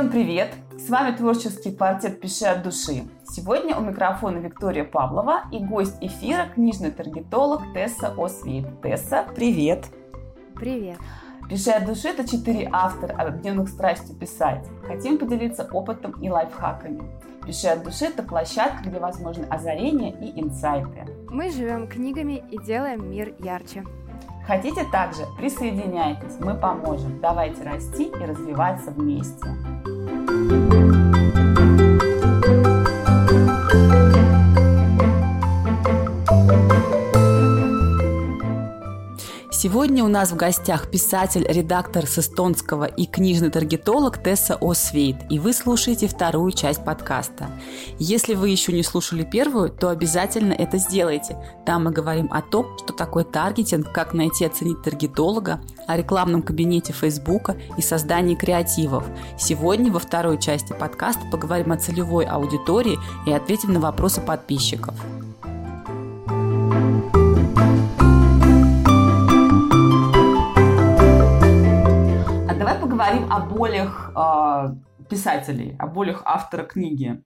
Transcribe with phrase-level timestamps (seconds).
[0.00, 0.54] Всем привет!
[0.78, 3.04] С вами творческий квартет «Пиши от души».
[3.28, 8.66] Сегодня у микрофона Виктория Павлова и гость эфира– книжный таргетолог Тесса Освит.
[8.80, 9.84] Тесса, привет!
[10.54, 10.96] Привет!
[11.50, 14.66] «Пиши от души»– это четыре автора, объединенных страстью писать.
[14.86, 17.02] Хотим поделиться опытом и лайфхаками.
[17.44, 21.04] «Пиши от души»– это площадка, где возможны озарения и инсайты.
[21.28, 23.84] Мы живем книгами и делаем мир ярче.
[24.46, 25.26] Хотите также?
[25.36, 27.20] Присоединяйтесь, мы поможем.
[27.20, 29.46] Давайте расти и развиваться вместе.
[30.50, 30.89] Thank you.
[39.62, 45.38] Сегодня у нас в гостях писатель, редактор с эстонского и книжный таргетолог Тесса Освейт, и
[45.38, 47.50] вы слушаете вторую часть подкаста.
[47.98, 51.36] Если вы еще не слушали первую, то обязательно это сделайте.
[51.66, 56.40] Там мы говорим о том, что такое таргетинг, как найти и оценить таргетолога, о рекламном
[56.40, 59.04] кабинете Фейсбука и создании креативов.
[59.38, 64.94] Сегодня во второй части подкаста поговорим о целевой аудитории и ответим на вопросы подписчиков.
[73.00, 77.22] Поговорим о болях э, писателей, о болях автора книги.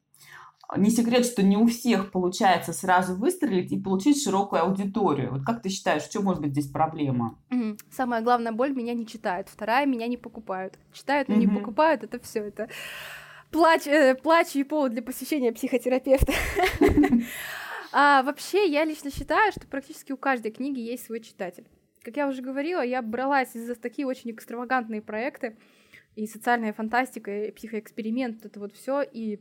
[0.77, 5.33] Не секрет, что не у всех получается сразу выстрелить и получить широкую аудиторию.
[5.33, 7.39] Вот как ты считаешь, в чем может быть здесь проблема?
[7.50, 7.78] Mm-hmm.
[7.91, 10.78] Самая главная боль меня не читают, вторая меня не покупают.
[10.92, 11.39] Читают, но mm-hmm.
[11.39, 12.69] не покупают, это все это
[13.50, 16.33] плач, э, плач и повод для посещения психотерапевта.
[17.97, 21.64] А вообще, я лично считаю, что практически у каждой книги есть свой читатель.
[22.05, 25.56] Как я уже говорила, я бралась за такие очень экстравагантные проекты,
[26.16, 29.41] и социальная фантастика, и психоэксперимент, это вот все, и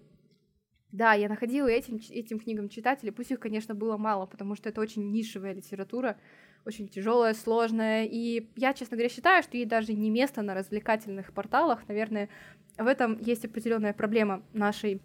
[0.92, 4.80] да, я находила этим, этим книгам читателей, пусть их, конечно, было мало, потому что это
[4.80, 6.18] очень нишевая литература,
[6.66, 11.34] очень тяжелая, сложная, и я, честно говоря, считаю, что ей даже не место на развлекательных
[11.34, 12.30] порталах, наверное,
[12.78, 15.02] в этом есть определенная проблема нашей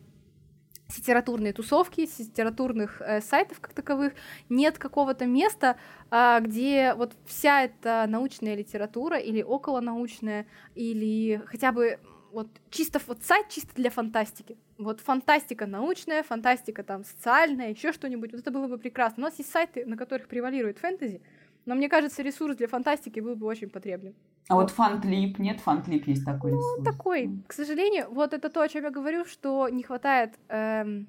[0.96, 4.14] литературные тусовки, литературных э, сайтов как таковых,
[4.48, 5.76] нет какого-то места,
[6.10, 11.98] э, где вот вся эта научная литература или околонаучная, или хотя бы
[12.32, 14.56] вот чисто вот сайт чисто для фантастики.
[14.76, 18.32] Вот фантастика научная, фантастика там социальная, еще что-нибудь.
[18.32, 19.24] Вот это было бы прекрасно.
[19.24, 21.20] У нас есть сайты, на которых превалирует фэнтези,
[21.68, 24.14] но мне кажется, ресурс для фантастики был бы очень потребен.
[24.48, 26.84] А вот фантлип, нет, фантлип есть такой ну, ресурс.
[26.84, 31.08] такой, к сожалению, вот это то, о чем я говорю, что не хватает, эм,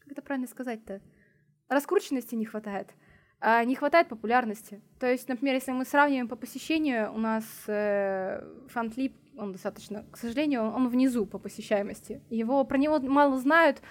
[0.00, 1.02] как это правильно сказать-то,
[1.68, 2.88] раскрученности не хватает,
[3.38, 4.80] а не хватает популярности.
[4.98, 10.16] То есть, например, если мы сравниваем по посещению, у нас э, фантлип, он достаточно, к
[10.16, 12.22] сожалению, он, он внизу по посещаемости.
[12.30, 13.82] Его про него мало знают.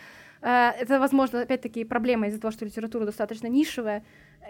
[0.42, 4.04] Э, это, возможно, опять-таки проблема из-за того, что литература достаточно нишевая.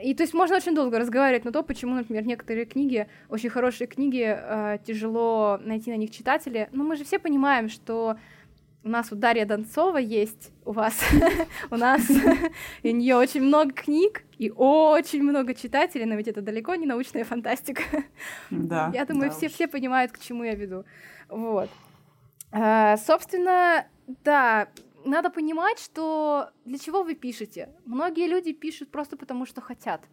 [0.03, 3.88] И то есть можно очень долго разговаривать на то, почему, например, некоторые книги, очень хорошие
[3.88, 6.68] книги, э, тяжело найти на них читателей.
[6.72, 8.18] Но мы же все понимаем, что
[8.84, 10.94] у нас вот Дарья Донцова есть, у вас,
[11.72, 12.02] у нас,
[12.84, 17.24] у нее очень много книг и очень много читателей, но ведь это далеко не научная
[17.24, 17.84] фантастика.
[18.50, 18.91] Да.
[18.94, 20.85] Я думаю, все все понимают, к чему я веду.
[21.29, 21.69] Вот.
[22.52, 23.85] Э, собственно,
[24.24, 24.69] да,
[25.07, 27.69] надо понимать, что для чего вы пишете.
[27.85, 30.07] Многие люди пишут просто потому, что хотят.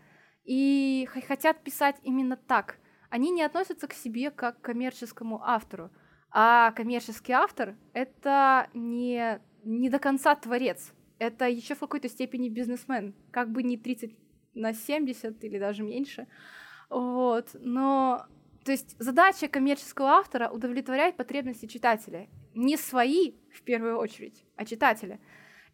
[0.44, 2.78] И хотят писать именно так.
[3.10, 5.90] Они не относятся к себе как к коммерческому автору.
[6.30, 10.92] А коммерческий автор— это не, не до конца творец.
[11.18, 13.14] Это еще в какой-то степени бизнесмен.
[13.30, 14.16] Как бы не 30
[14.54, 16.26] на 70 или даже меньше.
[16.90, 17.50] Вот.
[17.54, 18.26] Но
[18.64, 25.18] то есть задача коммерческого автора удовлетворять потребности читателя не свои в первую очередь, а читателя.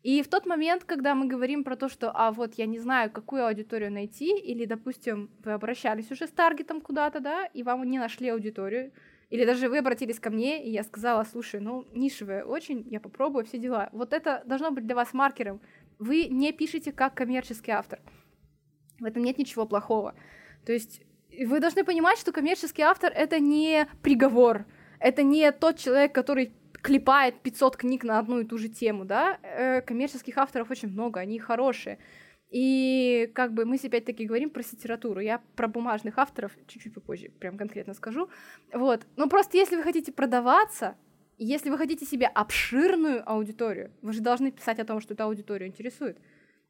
[0.02, 3.10] И в тот момент, когда мы говорим про то, что, а вот я не знаю,
[3.10, 7.98] какую аудиторию найти, или, допустим, вы обращались уже с таргетом куда-то, да, и вам не
[7.98, 8.92] нашли аудиторию,
[9.28, 13.44] или даже вы обратились ко мне, и я сказала, слушай, ну, нишевая очень, я попробую,
[13.44, 13.90] все дела.
[13.92, 15.60] Вот это должно быть для вас маркером.
[15.98, 18.00] Вы не пишете как коммерческий автор.
[18.98, 20.14] В этом нет ничего плохого.
[20.64, 21.02] То есть
[21.38, 24.66] вы должны понимать, что коммерческий автор— это не приговор,
[24.98, 29.38] это не тот человек, который клепает 500 книг на одну и ту же тему, да,
[29.42, 31.98] э, коммерческих авторов очень много, они хорошие.
[32.50, 37.56] И как бы мы опять-таки говорим про литературу, я про бумажных авторов чуть-чуть попозже прям
[37.56, 38.28] конкретно скажу.
[38.72, 40.96] Вот, но просто если вы хотите продаваться,
[41.38, 45.68] если вы хотите себе обширную аудиторию, вы же должны писать о том, что эту аудиторию
[45.68, 46.18] интересует.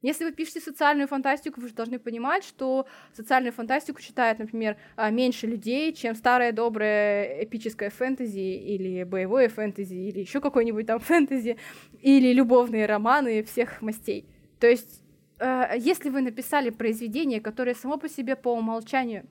[0.02, 5.10] Если вы пишете социальную фантастику, вы же должны понимать, что социальную фантастику читает, например, а,
[5.10, 11.58] меньше людей, чем старое доброе эпическое фэнтези или боевое фэнтези или еще какой-нибудь там фэнтези
[12.00, 14.26] или любовные романы всех мастей.
[14.58, 15.02] То есть,
[15.38, 19.26] э, если вы написали произведение, которое само по себе по умолчанию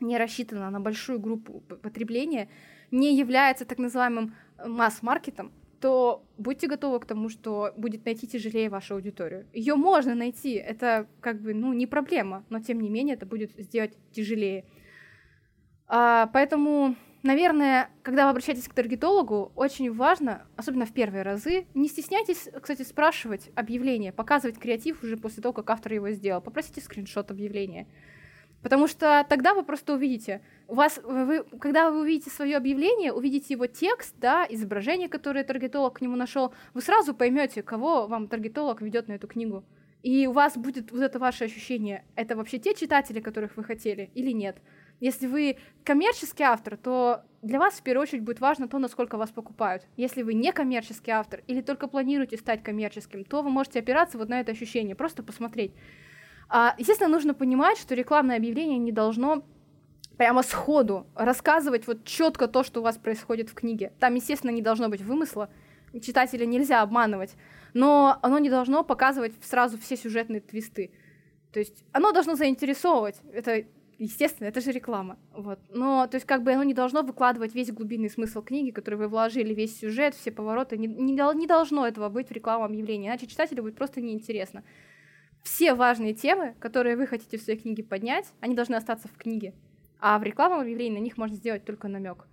[0.00, 2.48] не рассчитано на большую группу потребления,
[2.92, 4.34] не является так называемым
[4.64, 5.52] масс-маркетом,
[5.84, 9.46] то будьте готовы к тому, что будет найти тяжелее вашу аудиторию.
[9.52, 13.50] Ее можно найти, это как бы, ну, не проблема, но тем не менее это будет
[13.58, 14.64] сделать тяжелее.
[15.86, 21.88] А, поэтому, наверное, когда вы обращаетесь к таргетологу, очень важно, особенно в первые разы, не
[21.88, 26.40] стесняйтесь, кстати, спрашивать объявление, показывать креатив уже после того, как автор его сделал.
[26.40, 27.88] Попросите скриншот объявления.
[28.64, 33.52] Потому что тогда вы просто увидите, у вас, вы, когда вы увидите свое объявление, увидите
[33.52, 38.80] его текст, да, изображение, которое таргетолог к нему нашел, вы сразу поймете, кого вам таргетолог
[38.80, 39.64] ведет на эту книгу.
[40.02, 44.10] И у вас будет вот это ваше ощущение, это вообще те читатели, которых вы хотели,
[44.14, 44.56] или нет.
[44.98, 49.30] Если вы коммерческий автор, то для вас в первую очередь будет важно то, насколько вас
[49.30, 49.86] покупают.
[49.98, 54.30] Если вы не коммерческий автор или только планируете стать коммерческим, то вы можете опираться вот
[54.30, 55.72] на это ощущение, просто посмотреть.
[56.48, 59.44] А, естественно, нужно понимать, что рекламное объявление не должно
[60.16, 63.92] прямо сходу рассказывать вот четко то, что у вас происходит в книге.
[63.98, 65.50] Там, естественно, не должно быть вымысла,
[66.00, 67.34] читателя нельзя обманывать,
[67.72, 70.92] но оно не должно показывать сразу все сюжетные твисты.
[71.52, 73.16] То есть оно должно заинтересовывать.
[73.32, 73.64] Это
[73.98, 75.18] естественно, это же реклама.
[75.32, 75.60] Вот.
[75.70, 79.08] Но, то есть, как бы оно не должно выкладывать весь глубинный смысл книги, который вы
[79.08, 80.76] вложили, весь сюжет, все повороты.
[80.76, 84.64] Не, не, не должно этого быть в рекламном объявлении, иначе читателю будет просто неинтересно
[85.44, 89.54] все важные темы, которые вы хотите в своей книге поднять, они должны остаться в книге.
[90.00, 92.26] А в рекламном объявлении на них можно сделать только намек.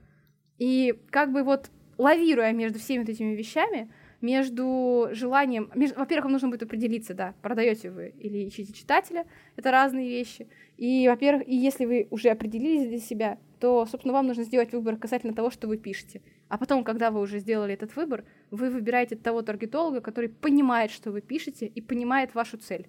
[0.57, 3.91] И как бы вот лавируя между всеми вот этими вещами,
[4.21, 5.71] между желанием...
[5.75, 9.25] Между, во-первых, вам нужно будет определиться, да, продаете вы или ищете читателя,
[9.55, 10.47] это разные вещи.
[10.77, 14.97] И, во-первых, и если вы уже определились для себя, то, собственно, вам нужно сделать выбор
[14.97, 16.21] касательно того, что вы пишете.
[16.49, 21.11] А потом, когда вы уже сделали этот выбор, вы выбираете того таргетолога, который понимает, что
[21.11, 22.87] вы пишете, и понимает вашу цель.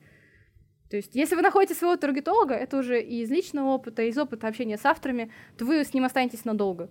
[0.93, 4.77] То есть, если вы находите своего таргетолога, это уже из личного опыта, из опыта общения
[4.77, 6.91] с авторами, то вы с ним останетесь надолго.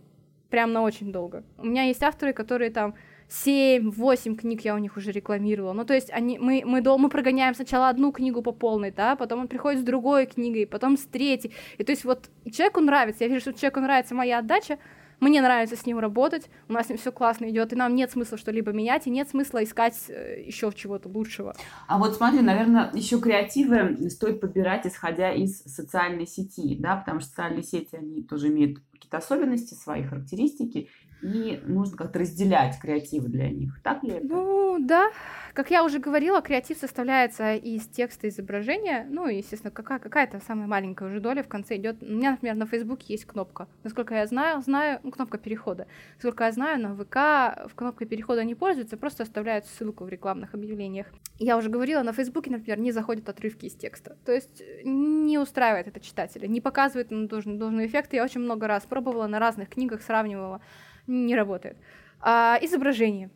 [0.49, 1.43] Прям на очень долго.
[1.59, 2.95] У меня есть авторы, которые там
[3.29, 5.73] 7-8 книг я у них уже рекламировала.
[5.73, 9.41] Ну, то есть они, мы, мы, мы прогоняем сначала одну книгу по полной, да, потом
[9.41, 11.53] он приходит с другой книгой, потом с третьей.
[11.77, 14.79] И то есть вот человеку нравится, я вижу, что человеку нравится моя отдача,
[15.21, 18.11] мне нравится с ним работать, у нас с ним все классно идет, и нам нет
[18.11, 21.55] смысла что-либо менять, и нет смысла искать э, еще чего-то лучшего.
[21.87, 27.29] А вот смотри, наверное, еще креативы стоит подбирать, исходя из социальной сети, да, потому что
[27.29, 30.89] социальные сети, они тоже имеют какие-то особенности, свои характеристики,
[31.21, 33.79] и нужно как-то разделять креативы для них.
[33.83, 34.25] Так ли это?
[34.27, 35.11] Ну, да.
[35.53, 39.05] Как я уже говорила, креатив составляется из текста изображения.
[39.09, 42.01] Ну, естественно, какая- какая-то самая маленькая уже доля в конце идет.
[42.01, 43.67] У меня, например, на Фейсбуке есть кнопка.
[43.83, 45.87] Насколько я знаю, знаю, ну, кнопка перехода.
[46.15, 50.53] Насколько я знаю, на ВК в кнопкой перехода не пользуются, просто оставляют ссылку в рекламных
[50.53, 51.07] объявлениях.
[51.37, 54.15] Я уже говорила, на Фейсбуке, например, не заходят отрывки из текста.
[54.25, 58.13] То есть не устраивает это читателя, не показывает на должный, должный эффект.
[58.13, 60.61] Я очень много раз пробовала на разных книгах, сравнивала
[61.07, 61.77] не работает.
[62.19, 63.29] А, изображение.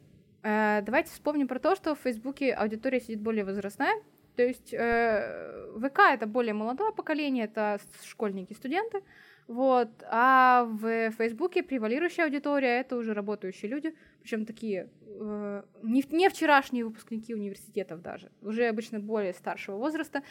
[0.43, 3.95] А, давайте вспомним про то, что в Фейсбуке аудитория сидит более возрастная.
[4.35, 9.01] То есть э, ВК это более молодое поколение, это школьники, студенты.
[9.47, 9.89] Вот.
[10.09, 16.83] А в Фейсбуке превалирующая аудитория это уже работающие люди, причем такие э, не, не вчерашние
[16.83, 20.23] выпускники университетов даже, уже обычно более старшего возраста.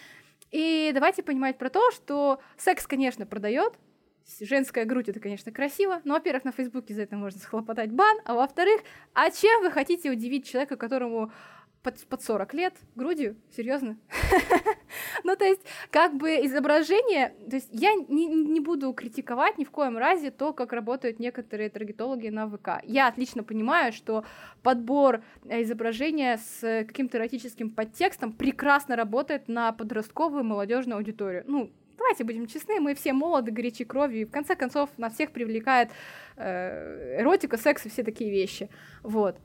[0.51, 3.79] И давайте понимать про то, что секс, конечно, продает,
[4.41, 8.35] женская грудь это, конечно, красиво, но, во-первых, на Фейсбуке за это можно схлопотать бан, а
[8.35, 8.81] во-вторых,
[9.13, 11.33] а чем вы хотите удивить человека, которому
[11.85, 13.37] под, под 40 лет грудью?
[13.55, 13.99] Серьезно?
[15.25, 19.71] ну, то есть, как бы изображение, то есть я не, не буду критиковать ни в
[19.71, 22.81] коем разе то, как работают некоторые таргетологи на ВК.
[22.85, 24.25] Я отлично понимаю, что
[24.63, 31.45] подбор э, изображения с каким-то эротическим подтекстом прекрасно работает на подростковую молодежную аудиторию.
[31.47, 35.31] Ну, давайте будем честны, мы все молоды, горячи кровью, и в конце концов нас всех
[35.33, 35.91] привлекает
[36.37, 38.69] э, эротика, секс и все такие вещи.
[39.03, 39.39] Вот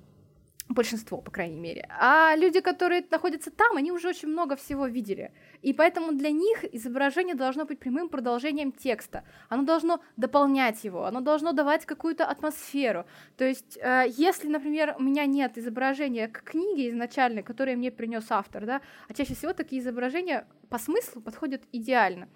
[0.70, 1.88] большинство, по крайней мере.
[2.00, 5.32] А люди, которые находятся там, они уже очень много всего видели.
[5.64, 9.24] И поэтому для них изображение должно быть прямым продолжением текста.
[9.50, 13.06] Оно должно дополнять его, оно должно давать какую-то атмосферу.
[13.36, 18.26] То есть, э, если, например, у меня нет изображения к книге изначальной, которое мне принес
[18.30, 22.30] автор, да, а чаще всего такие изображения по смыслу подходят идеально.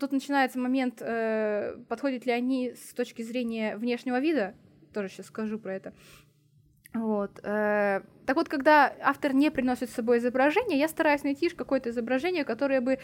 [0.00, 4.54] Тут начинается момент, э, подходят ли они с точки зрения внешнего вида,
[4.92, 5.94] тоже сейчас скажу про это.
[6.94, 7.40] Вот.
[7.42, 12.44] Э, так вот, когда автор не приносит с собой изображение, я стараюсь найти какое-то изображение,
[12.44, 12.98] которое бы...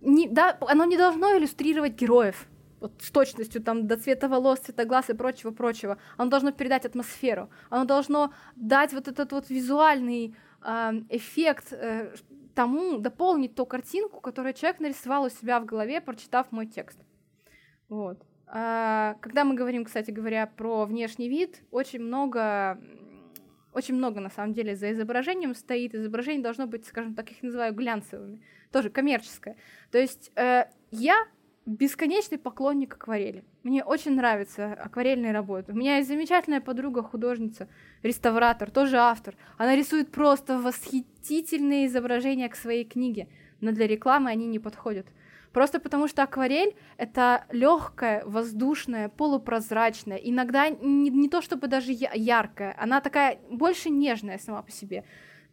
[0.00, 2.48] Не, да, оно не должно иллюстрировать героев,
[2.80, 5.98] вот с точностью там до цвета волос, цвета глаз и прочего-прочего.
[6.16, 7.48] Оно должно передать атмосферу.
[7.70, 12.12] Оно должно дать вот этот вот визуальный э, эффект э,
[12.54, 16.98] тому, дополнить ту картинку, которую человек нарисовал у себя в голове, прочитав мой текст.
[17.88, 18.18] Вот.
[18.54, 22.78] А, когда мы говорим, кстати говоря, про внешний вид, очень много
[23.74, 25.94] Очень много, на самом деле, за изображением стоит.
[25.94, 28.42] Изображение должно быть, скажем так, их называю глянцевыми.
[28.70, 29.56] Тоже коммерческое.
[29.90, 31.14] То есть э, я
[31.64, 33.44] бесконечный поклонник акварели.
[33.62, 35.72] Мне очень нравятся акварельные работы.
[35.72, 37.66] У меня есть замечательная подруга, художница,
[38.02, 39.34] реставратор, тоже автор.
[39.56, 43.28] Она рисует просто восхитительные изображения к своей книге,
[43.60, 45.06] но для рекламы они не подходят.
[45.52, 52.74] Просто потому что акварель это легкая, воздушная, полупрозрачная, иногда не, не то чтобы даже яркая,
[52.78, 55.04] она такая больше нежная сама по себе.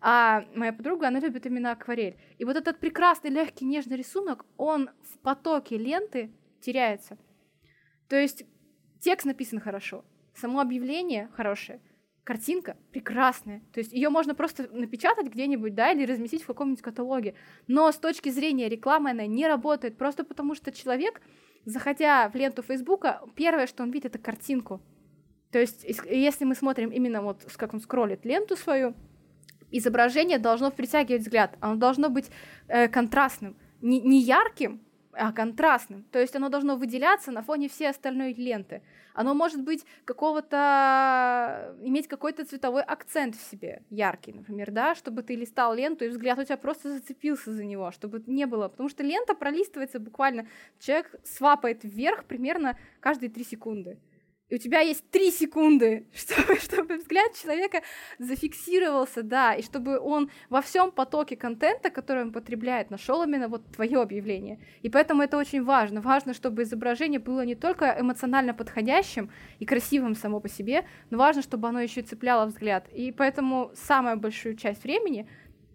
[0.01, 2.17] А моя подруга, она любит именно акварель.
[2.37, 7.17] И вот этот прекрасный, легкий, нежный рисунок, он в потоке ленты теряется.
[8.07, 8.45] То есть
[9.01, 11.81] текст написан хорошо, само объявление хорошее,
[12.29, 13.63] картинка прекрасная.
[13.73, 17.33] То есть ее можно просто напечатать где-нибудь, да, или разместить в каком-нибудь каталоге.
[17.65, 21.23] Но с точки зрения рекламы она не работает, просто потому что человек,
[21.65, 24.79] заходя в ленту Фейсбука, первое, что он видит, это картинку.
[25.51, 28.93] То есть, если мы смотрим именно вот, как он скроллит ленту свою,
[29.71, 32.29] изображение должно притягивать взгляд, оно должно быть
[32.67, 34.81] э, контрастным, не, не ярким,
[35.13, 36.03] а контрастным.
[36.11, 38.81] То есть оно должно выделяться на фоне всей остальной ленты.
[39.13, 41.75] Оно может быть какого-то...
[41.81, 46.39] иметь какой-то цветовой акцент в себе, яркий, например, да, чтобы ты листал ленту, и взгляд
[46.39, 48.67] у тебя просто зацепился за него, чтобы не было.
[48.67, 50.47] Потому что лента пролистывается буквально...
[50.79, 53.97] Человек свапает вверх примерно каждые три секунды
[54.49, 57.81] и у тебя есть три секунды, чтобы, чтобы взгляд человека
[58.17, 63.65] зафиксировался, да, и чтобы он во всем потоке контента, который он потребляет, нашел именно вот
[63.71, 64.59] твое объявление.
[64.81, 66.01] И поэтому это очень важно.
[66.01, 69.29] Важно, чтобы изображение было не только эмоционально подходящим
[69.59, 72.87] и красивым само по себе, но важно, чтобы оно еще цепляло взгляд.
[72.89, 75.27] И поэтому самую большую часть времени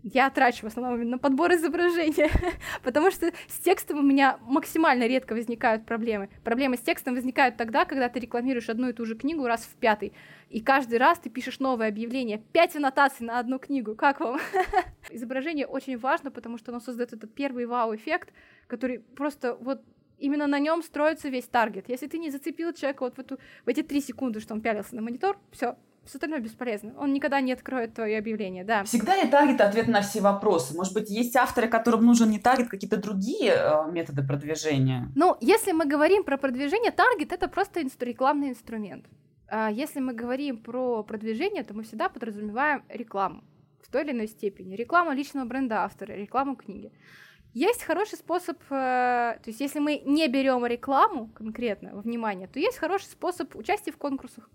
[0.04, 2.30] я трачу в основном на подбор изображения,
[2.82, 6.28] потому что с текстом у меня максимально редко возникают проблемы.
[6.44, 9.74] Проблемы с текстом возникают тогда, когда ты рекламируешь одну и ту же книгу раз в
[9.76, 10.12] пятый,
[10.50, 14.38] и каждый раз ты пишешь новое объявление, пять аннотаций на одну книгу, как вам?
[15.10, 18.30] Изображение очень важно, потому что оно создает этот первый вау-эффект,
[18.66, 19.80] который просто вот
[20.18, 21.88] именно на нем строится весь таргет.
[21.88, 24.94] Если ты не зацепил человека вот в, эту, в эти три секунды, что он пялился
[24.94, 26.94] на монитор, все, все остальное бесполезно.
[26.98, 28.84] Он никогда не откроет твое объявление, да.
[28.84, 30.74] Всегда ли таргет ответ на все вопросы?
[30.76, 35.08] Может быть, есть авторы, которым нужен не таргет, какие-то другие э, методы продвижения?
[35.14, 39.06] Ну, если мы говорим про продвижение, таргет это просто инстру- рекламный инструмент.
[39.48, 43.44] А если мы говорим про продвижение, то мы всегда подразумеваем рекламу
[43.82, 44.74] в той или иной степени.
[44.74, 46.92] Реклама личного бренда автора, рекламу книги.
[47.52, 52.58] Есть хороший способ, э, то есть если мы не берем рекламу конкретно во внимание, то
[52.58, 54.50] есть хороший способ участия в конкурсах.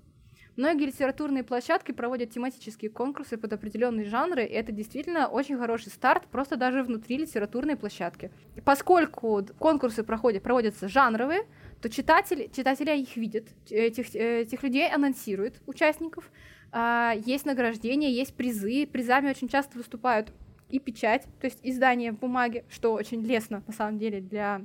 [0.59, 6.27] Многие литературные площадки проводят тематические конкурсы под определенные жанры, и это действительно очень хороший старт,
[6.29, 8.29] просто даже внутри литературной площадки.
[8.65, 11.43] Поскольку конкурсы проходят, проводятся жанровые,
[11.81, 16.29] то читатели, читатели их видят, этих, этих людей анонсируют, участников,
[16.73, 20.33] а, есть награждения, есть призы, призами очень часто выступают
[20.69, 24.61] и печать, то есть издание в бумаге, что очень лестно на самом деле для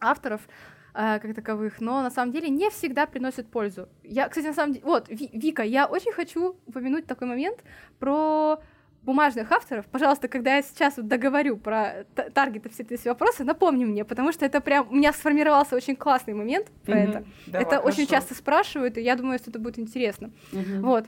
[0.00, 0.48] авторов,
[0.92, 3.88] как таковых, но на самом деле не всегда приносит пользу.
[4.02, 7.58] Я, кстати, на самом деле, вот, Вика, я очень хочу упомянуть такой момент
[7.98, 8.60] про
[9.02, 9.86] бумажных авторов.
[9.86, 12.04] Пожалуйста, когда я сейчас вот договорю про
[12.34, 16.34] таргеты все эти вопросы, напомни мне, потому что это прям у меня сформировался очень классный
[16.34, 17.08] момент про mm-hmm.
[17.08, 17.24] это.
[17.46, 17.88] Давай, это хорошо.
[17.88, 20.30] очень часто спрашивают, и я думаю, что это будет интересно.
[20.52, 20.80] Mm-hmm.
[20.80, 21.06] Вот.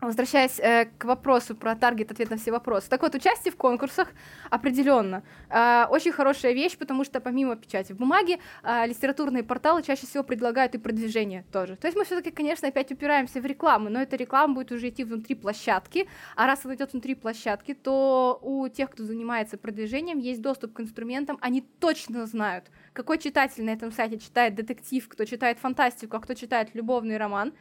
[0.00, 2.88] Возвращаясь э, к вопросу про таргет, ответ на все вопросы.
[2.90, 4.08] Так вот, участие в конкурсах
[4.50, 10.06] определенно э, очень хорошая вещь, потому что помимо печати в бумаге, э, литературные порталы чаще
[10.06, 11.76] всего предлагают и продвижение тоже.
[11.76, 15.02] То есть мы все-таки, конечно, опять упираемся в рекламу, но эта реклама будет уже идти
[15.02, 20.42] внутри площадки, а раз она идет внутри площадки, то у тех, кто занимается продвижением, есть
[20.42, 25.58] доступ к инструментам, они точно знают, какой читатель на этом сайте читает детектив, кто читает
[25.58, 27.54] фантастику, а кто читает любовный роман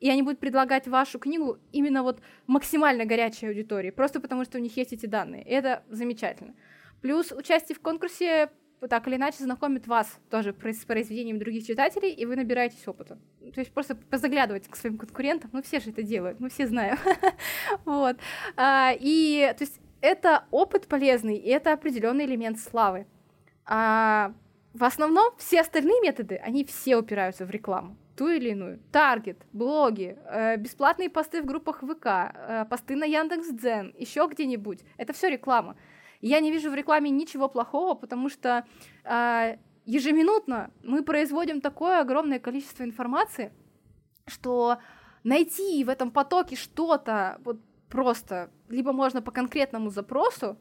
[0.00, 4.60] и они будут предлагать вашу книгу именно вот максимально горячей аудитории, просто потому что у
[4.60, 5.42] них есть эти данные.
[5.44, 6.54] И это замечательно.
[7.00, 8.50] Плюс участие в конкурсе
[8.88, 13.18] так или иначе знакомит вас тоже с произведением других читателей, и вы набираетесь опыта.
[13.54, 16.98] То есть просто позаглядывать к своим конкурентам, ну все же это делают, мы все знаем.
[17.84, 18.16] вот.
[18.56, 23.06] А, и то есть это опыт полезный, и это определенный элемент славы.
[23.64, 24.34] А
[24.74, 28.80] в основном все остальные методы, они все упираются в рекламу ту или иную.
[28.92, 34.80] Таргет, блоги, э, бесплатные посты в группах ВК, э, посты на Яндекс.Дзен, еще где-нибудь.
[34.96, 35.76] Это все реклама.
[36.20, 38.64] я не вижу в рекламе ничего плохого, потому что
[39.04, 43.52] э, ежеминутно мы производим такое огромное количество информации,
[44.26, 44.78] что
[45.24, 50.56] найти в этом потоке что-то вот просто либо можно по конкретному запросу,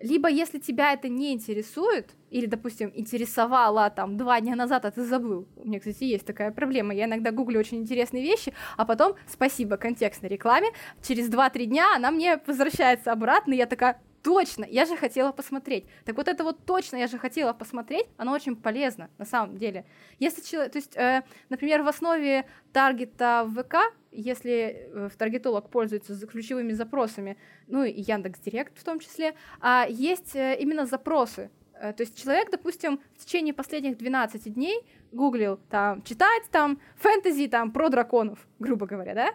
[0.00, 5.02] Либо если тебя это не интересует, или, допустим, интересовало там два дня назад, а ты
[5.02, 5.48] забыл.
[5.56, 6.94] У меня, кстати, есть такая проблема.
[6.94, 10.68] Я иногда гуглю очень интересные вещи, а потом, спасибо контекстной рекламе,
[11.02, 15.86] через 2-3 дня она мне возвращается обратно, и я такая, точно, я же хотела посмотреть.
[16.04, 19.86] Так вот это вот точно, я же хотела посмотреть, оно очень полезно на самом деле.
[20.18, 22.44] Если человек, то есть, э, например, в основе
[22.74, 23.76] таргета в ВК,
[24.12, 30.36] если э, таргетолог пользуется ключевыми запросами, ну и Яндекс Директ в том числе, а есть
[30.36, 31.50] э, именно запросы.
[31.80, 37.46] Э, то есть человек, допустим, в течение последних 12 дней гуглил там, читать там фэнтези
[37.48, 39.30] там про драконов, грубо говоря, да,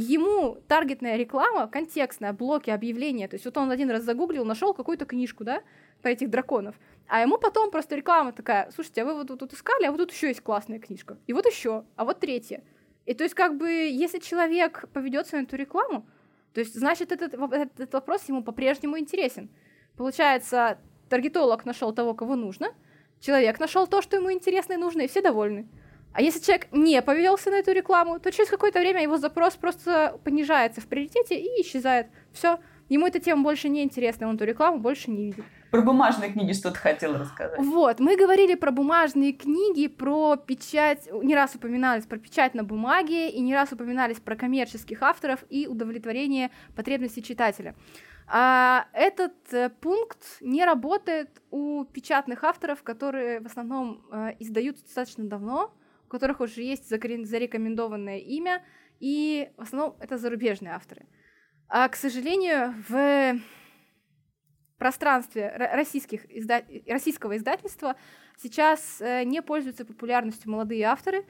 [0.00, 5.06] ему таргетная реклама, контекстная, блоки, объявления, то есть вот он один раз загуглил, нашел какую-то
[5.06, 5.62] книжку, да,
[6.02, 6.76] по этих драконов,
[7.08, 10.12] а ему потом просто реклама такая, слушайте, а вы вот тут искали, а вот тут
[10.12, 12.62] еще есть классная книжка, и вот еще, а вот третья.
[13.06, 16.06] И то есть как бы, если человек поведется на эту рекламу,
[16.52, 19.50] то есть значит этот, этот вопрос ему по-прежнему интересен.
[19.96, 20.78] Получается,
[21.08, 22.68] таргетолог нашел того, кого нужно,
[23.18, 25.68] человек нашел то, что ему интересно и нужно, и все довольны.
[26.12, 30.18] А если человек не повелся на эту рекламу, то через какое-то время его запрос просто
[30.24, 32.08] понижается в приоритете и исчезает.
[32.32, 35.44] Все, ему эта тема больше не интересна, он эту рекламу больше не видит.
[35.70, 37.58] Про бумажные книги что-то хотела рассказать.
[37.58, 43.28] Вот, мы говорили про бумажные книги, про печать, не раз упоминались про печать на бумаге,
[43.28, 47.74] и не раз упоминались про коммерческих авторов и удовлетворение потребностей читателя.
[48.30, 55.24] А этот э, пункт не работает у печатных авторов, которые в основном э, издаются достаточно
[55.24, 55.72] давно,
[56.08, 58.64] у которых уже есть зарекомендованное имя,
[58.98, 61.06] и в основном это зарубежные авторы.
[61.68, 63.38] А, к сожалению, в
[64.78, 66.62] пространстве российских изда...
[66.86, 67.94] российского издательства
[68.38, 71.26] сейчас э, не пользуются популярностью молодые авторы,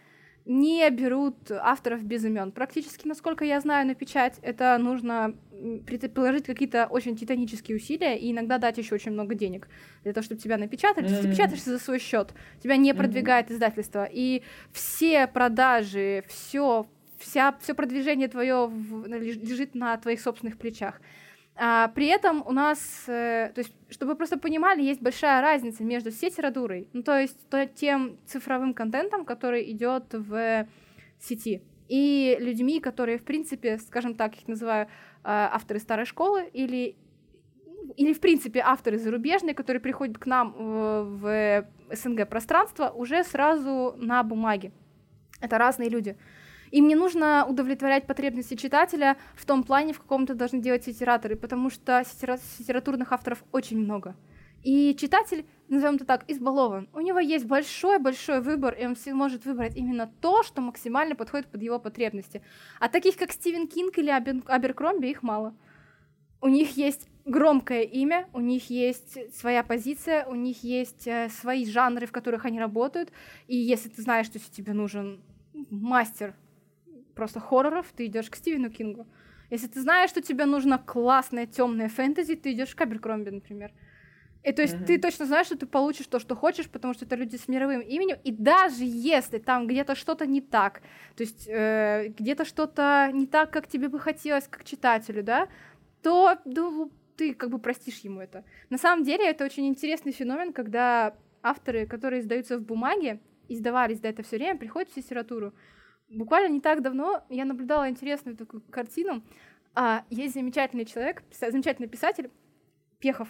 [0.48, 2.52] не берут авторов без имен.
[2.52, 5.34] Практически, насколько я знаю, на печать это нужно
[5.84, 9.68] приложить какие-то очень титанические усилия и иногда дать еще очень много денег
[10.04, 11.06] для того, чтобы тебя напечатали.
[11.06, 11.22] Mm-hmm.
[11.22, 13.54] Ты печатаешься за свой счет, тебя не продвигает mm-hmm.
[13.54, 14.08] издательство.
[14.10, 16.86] И все продажи, все,
[17.18, 18.70] вся, все продвижение твое
[19.06, 20.98] лежит на твоих собственных плечах.
[21.60, 25.82] А, при этом у нас, э, то есть, чтобы вы просто понимали, есть большая разница
[25.82, 30.68] между сетературой, ну, то есть то, тем цифровым контентом, который идет в
[31.18, 34.88] сети, и людьми, которые, в принципе, скажем так, их называю э,
[35.24, 36.96] авторы старой школы или
[37.96, 43.94] или, в принципе, авторы зарубежные, которые приходят к нам э, в СНГ пространство уже сразу
[43.96, 44.70] на бумаге.
[45.40, 46.16] Это разные люди.
[46.70, 51.36] Им не нужно удовлетворять потребности читателя в том плане, в каком то должны делать сетераторы,
[51.36, 54.14] потому что сетературных авторов очень много.
[54.62, 56.88] И читатель, назовем это так, избалован.
[56.92, 61.62] У него есть большой-большой выбор, и он может выбрать именно то, что максимально подходит под
[61.62, 62.42] его потребности.
[62.80, 65.54] А таких, как Стивен Кинг или Аберкромби, их мало.
[66.40, 71.64] У них есть громкое имя, у них есть своя позиция, у них есть э, свои
[71.66, 73.10] жанры, в которых они работают.
[73.46, 75.20] И если ты знаешь, что тебе нужен
[75.70, 76.34] мастер
[77.18, 79.06] просто хорроров, ты идешь к Стивену Кингу.
[79.50, 83.72] Если ты знаешь, что тебе нужно классное темное фэнтези, ты идешь к Аберкромби, например.
[84.44, 84.86] И то есть mm-hmm.
[84.86, 87.80] ты точно знаешь, что ты получишь то, что хочешь, потому что это люди с мировым
[87.80, 88.18] именем.
[88.22, 90.80] И даже если там где-то что-то не так,
[91.16, 95.48] то есть э, где-то что-то не так, как тебе бы хотелось, как читателю, да,
[96.02, 98.44] то ну, ты как бы простишь ему это.
[98.70, 104.08] На самом деле это очень интересный феномен, когда авторы, которые издаются в бумаге, издавались до
[104.08, 105.52] этого все время, приходят в литературу,
[106.08, 109.22] Буквально не так давно я наблюдала интересную такую картину.
[109.74, 112.30] А, есть замечательный человек, замечательный писатель
[112.98, 113.28] Пехов.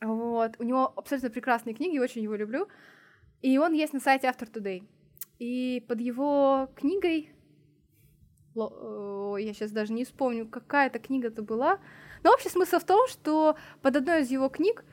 [0.00, 0.56] Вот.
[0.58, 2.68] У него абсолютно прекрасные книги, очень его люблю.
[3.42, 4.82] И он есть на сайте After Today.
[5.38, 7.30] И под его книгой,
[8.54, 11.80] я сейчас даже не вспомню, какая это книга это была,
[12.22, 14.84] но общий смысл в том, что под одной из его книг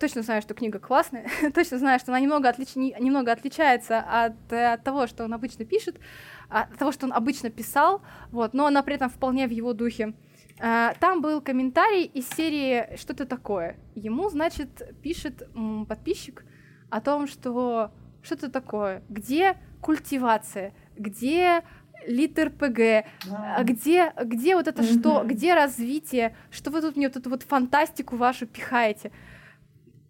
[0.00, 2.74] точно знаю, что книга классная, точно знаю, что она немного, отлич...
[2.74, 6.00] немного отличается от, э, от того, что он обычно пишет,
[6.48, 10.14] от того, что он обычно писал, вот, но она при этом вполне в его духе.
[10.58, 13.76] А, там был комментарий из серии «Что-то такое?».
[13.94, 15.48] Ему, значит, пишет
[15.88, 16.44] подписчик
[16.90, 21.62] о том, что что-то такое, где культивация, где
[22.06, 25.00] литр ПГ, а где, где вот это mm-hmm.
[25.00, 29.12] что, где развитие, что вы тут мне вот эту вот фантастику вашу пихаете.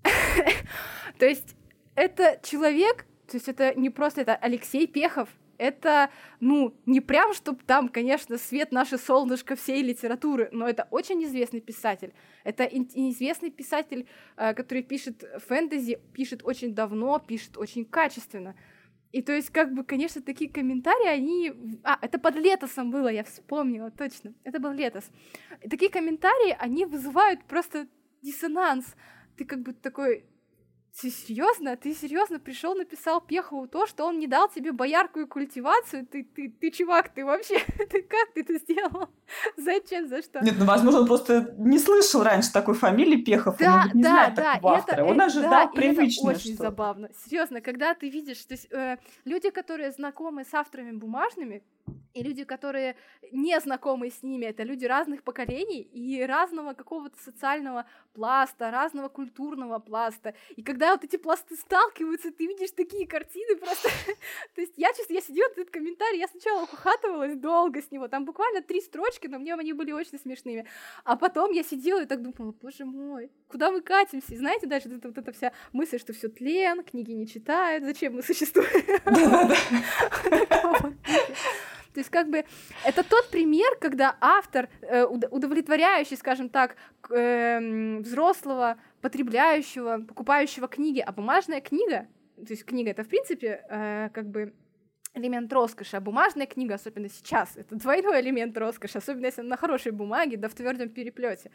[1.19, 1.57] То есть
[1.95, 5.29] это человек, то есть это не просто это Алексей Пехов,
[5.61, 6.09] это,
[6.41, 11.61] ну, не прям, чтобы там, конечно, свет наше солнышко всей литературы, но это очень известный
[11.61, 12.15] писатель.
[12.45, 14.07] Это известный писатель,
[14.39, 18.57] э, который пишет фэнтези, пишет очень давно, пишет очень качественно.
[19.13, 21.53] И то есть, как бы, конечно, такие комментарии, они...
[21.85, 24.33] А, это под Летосом было, я вспомнила, точно.
[24.45, 25.11] Это был Летос.
[25.63, 27.87] И такие комментарии, они вызывают просто
[28.23, 28.95] диссонанс.
[29.41, 30.27] Ты как бы такой,
[31.01, 31.75] ты серьезно?
[31.75, 36.07] Ты серьезно пришел, написал Пехову то, что он не дал тебе боярку и культивацию?
[36.07, 39.09] Ты, ты, ты, чувак, ты вообще, ты как ты это сделал?
[39.57, 40.41] Зачем, за что?
[40.41, 44.11] Нет, ну, возможно, он просто не слышал раньше такой фамилии Пехов, да, он, не да,
[44.11, 44.97] знает да, такого автора.
[44.97, 46.33] Это, он ожидал да, привычно.
[46.33, 47.09] Это очень что забавно.
[47.25, 51.63] Серьезно, когда ты видишь, то есть э, люди, которые знакомы с авторами бумажными,
[52.15, 52.97] и люди, которые
[53.33, 59.79] не знакомы с ними, это люди разных поколений и разного какого-то социального пласта, разного культурного
[59.79, 60.35] пласта.
[60.57, 63.89] И когда вот эти пласты сталкиваются, ты видишь такие картины просто...
[64.55, 68.25] То есть я, честно, я сидела этот комментарий, я сначала ухатывалась долго с него, там
[68.25, 70.67] буквально три строчки, но мне они были очень смешными.
[71.05, 74.35] А потом я сидела и так думала, боже мой, куда мы катимся?
[74.35, 78.15] И знаете, дальше вот, вот эта вся мысль, что все тлен, книги не читают, зачем
[78.15, 78.71] мы существуем?
[81.95, 82.45] То есть как бы
[82.85, 86.77] это тот пример, когда автор, э, удовлетворяющий, скажем так,
[87.11, 94.11] э, взрослого, потребляющего, покупающего книги, а бумажная книга, то есть книга это в принципе э,
[94.13, 94.55] как бы
[95.15, 99.57] элемент роскоши, а бумажная книга, особенно сейчас, это двойной элемент роскоши, особенно если она на
[99.57, 101.51] хорошей бумаге, да в твердом переплете.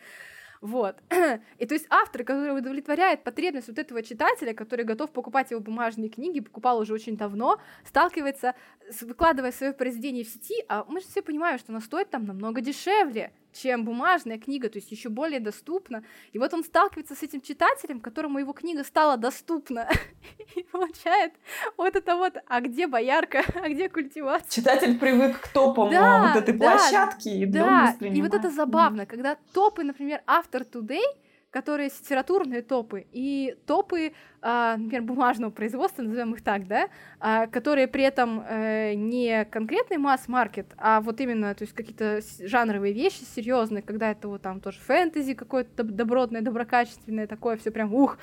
[0.62, 0.98] Вот.
[1.60, 6.10] И то есть автор, который удовлетворяет потребность вот этого читателя, который готов покупать его бумажные
[6.10, 8.56] книги, покупал уже очень давно, сталкивается,
[9.02, 12.62] выкладывая свое произведение в сети, а мы же все понимаем, что оно стоит там намного
[12.62, 16.04] дешевле чем бумажная книга, то есть еще более доступна.
[16.34, 19.90] И вот он сталкивается с этим читателем, которому его книга стала доступна,
[20.56, 21.34] и получает
[21.78, 24.50] вот это вот, а где боярка, а где культивация?
[24.50, 29.06] Читатель привык к топам да, вот этой да, площадки, и да, и вот это забавно,
[29.06, 31.04] когда топы, например, автор Today—
[31.56, 36.90] которые литературные топы и топы, э, например, бумажного производства, назовем их так, да,
[37.22, 42.92] э, которые при этом э, не конкретный масс-маркет, а вот именно, то есть какие-то жанровые
[42.94, 48.18] вещи серьезные, когда это вот там тоже фэнтези какое-то добротное, доброкачественное, такое все прям ух.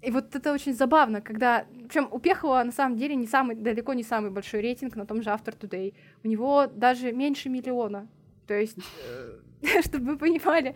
[0.00, 1.64] И вот это очень забавно, когда...
[1.86, 5.22] Причем у Пехова на самом деле не самый, далеко не самый большой рейтинг на том
[5.22, 5.94] же After Today.
[6.24, 8.08] У него даже меньше миллиона.
[8.48, 9.38] То есть э,
[9.84, 10.74] чтобы вы понимали.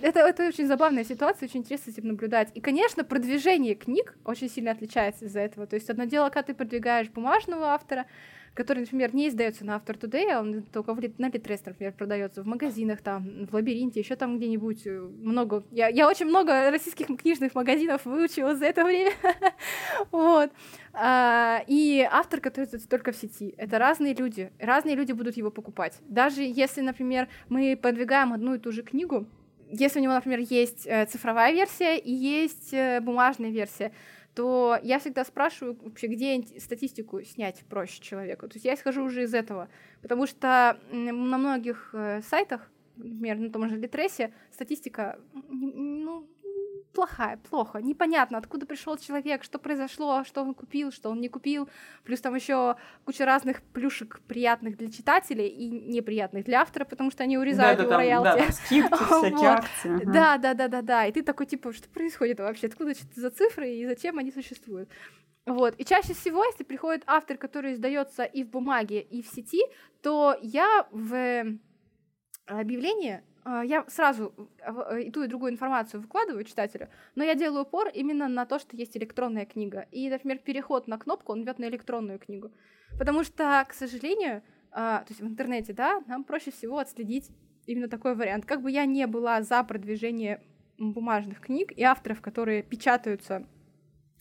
[0.00, 2.50] Это, это очень забавная ситуация, очень интересно этим наблюдать.
[2.54, 5.66] И, конечно, продвижение книг очень сильно отличается из-за этого.
[5.66, 8.06] То есть одно дело, когда ты продвигаешь бумажного автора,
[8.54, 12.42] который, например, не издается на After Today, а он только в, на Litres, например, продается
[12.42, 15.64] в магазинах, там, в лабиринте, еще там где-нибудь э, много.
[15.70, 19.12] Я, я очень много российских книжных магазинов выучила за это время.
[20.10, 20.50] вот.
[20.92, 23.54] А, и автор, который только в сети.
[23.56, 24.50] Это разные люди.
[24.58, 25.98] Разные люди будут его покупать.
[26.08, 29.26] Даже если, например, мы подвигаем одну и ту же книгу,
[29.70, 33.92] если у него, например, есть э, цифровая версия и есть э, бумажная версия,
[34.34, 38.48] то я всегда спрашиваю вообще, где статистику снять проще человеку.
[38.48, 39.68] То есть я исхожу уже из этого,
[40.02, 46.28] потому что на многих э, сайтах, например, на том же Литресе, статистика ну,
[46.92, 51.68] плохая, плохо, непонятно, откуда пришел человек, что произошло, что он купил, что он не купил,
[52.04, 57.22] плюс там еще куча разных плюшек приятных для читателей и неприятных для автора, потому что
[57.22, 58.46] они урезают да, его там, роялти.
[58.46, 60.04] Да, скидки, всякие акции.
[60.04, 63.30] Да, да, да, да, да, и ты такой типа, что происходит вообще, откуда что-то за
[63.30, 64.88] цифры и зачем они существуют?
[65.46, 65.74] Вот.
[65.78, 69.62] И чаще всего, если приходит автор, который издается и в бумаге, и в сети,
[70.02, 71.58] то я в
[72.46, 77.62] объявлении а, я сразу э, и ту, и другую информацию выкладываю читателю, но я делаю
[77.62, 79.86] упор именно на то, что есть электронная книга.
[79.90, 82.50] И, например, переход на кнопку, он ведет на электронную книгу.
[82.98, 87.30] Потому что, к сожалению, а, то есть в интернете, да, нам проще всего отследить
[87.66, 88.44] именно такой вариант.
[88.46, 90.42] Как бы я не была за продвижение
[90.78, 93.46] бумажных книг и авторов, которые печатаются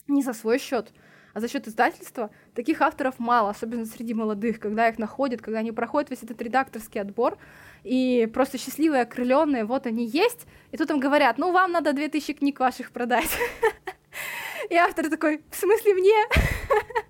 [0.08, 0.94] не за свой счет,
[1.40, 5.72] а за счет издательства таких авторов мало, особенно среди молодых, когда их находят, когда они
[5.72, 7.38] проходят весь этот редакторский отбор,
[7.86, 12.34] и просто счастливые, окрыленные, вот они есть, и тут им говорят, ну, вам надо 2000
[12.34, 13.30] книг ваших продать.
[14.70, 16.14] И автор такой, в смысле мне?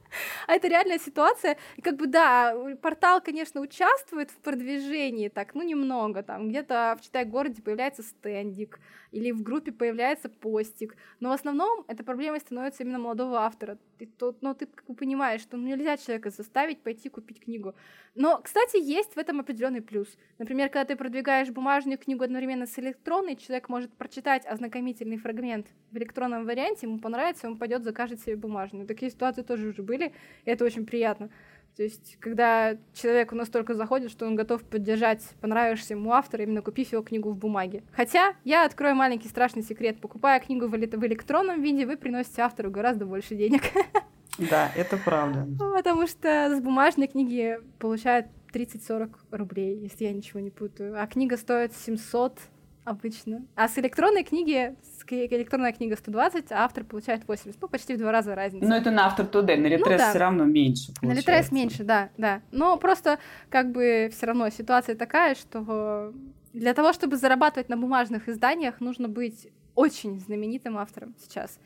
[0.50, 1.58] а это реальная ситуация.
[1.76, 7.04] И как бы да, портал, конечно, участвует в продвижении, так, ну немного, там где-то в
[7.04, 8.80] Читай городе появляется стендик,
[9.12, 13.78] или в группе появляется постик, но в основном эта проблема становится именно молодого автора.
[13.98, 17.76] Ты, то, ну, ты как бы понимаешь, что ну, нельзя человека заставить пойти купить книгу.
[18.16, 20.08] Но, кстати, есть в этом определенный плюс.
[20.38, 25.98] Например, когда ты продвигаешь бумажную книгу одновременно с электронной, человек может прочитать ознакомительный фрагмент в
[25.98, 28.88] электронном варианте, ему понравится, он пойдет закажет себе бумажную.
[28.88, 30.14] Такие ситуации тоже уже были,
[30.46, 31.30] это очень приятно.
[31.80, 36.92] То есть, когда человеку настолько заходит, что он готов поддержать понравившегося ему автора, именно купив
[36.92, 37.84] его книгу в бумаге.
[37.94, 40.02] Хотя, я открою маленький страшный секрет.
[40.02, 43.64] Покупая книгу в электронном виде, вы приносите автору гораздо больше денег.
[44.50, 45.46] Да, это правда.
[45.76, 51.02] Потому что с бумажной книги получают 30-40 рублей, если я ничего не путаю.
[51.02, 52.40] А книга стоит 700,
[52.90, 53.46] Обычно.
[53.56, 57.62] А с электронной книги, с электронная книга 120, а автор получает 80.
[57.62, 58.66] Ну, почти в два раза разница.
[58.66, 60.10] Но это на автор Today, на Литрес ну, да.
[60.10, 61.06] все равно меньше получается.
[61.06, 62.42] На Литрес меньше, да, да.
[62.52, 66.12] Но просто как бы все равно ситуация такая, что
[66.54, 71.60] для того, чтобы зарабатывать на бумажных изданиях, нужно быть очень знаменитым автором сейчас.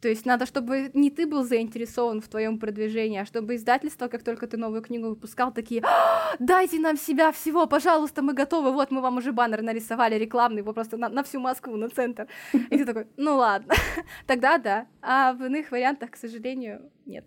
[0.00, 4.22] То есть надо, чтобы не ты был заинтересован в твоем продвижении, а чтобы издательство, как
[4.22, 8.90] только ты новую книгу выпускал, такие, «А, дайте нам себя всего, пожалуйста, мы готовы, вот
[8.90, 12.28] мы вам уже баннер нарисовали рекламный, его просто на, на всю Москву, на центр.
[12.52, 13.74] И ты такой, ну ладно,
[14.26, 17.26] тогда да, а в иных вариантах, к сожалению, нет.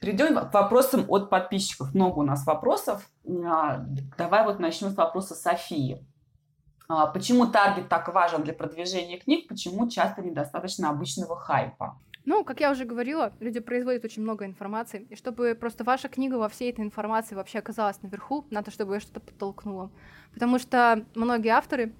[0.00, 1.94] Перейдем к вопросам от подписчиков.
[1.94, 3.08] Много у нас вопросов.
[3.44, 3.84] А,
[4.18, 6.06] давай вот начнем с вопроса Софии.
[6.92, 9.46] А, почему таргет так важен для продвижения книг?
[9.46, 11.96] Почему часто недостаточно обычного хайпа?
[12.24, 16.34] Ну, как я уже говорила, люди производят очень много информации, и чтобы просто ваша книга
[16.34, 19.92] во всей этой информации вообще оказалась наверху, надо, чтобы ее что-то подтолкнуло.
[20.34, 21.94] Потому что многие авторы,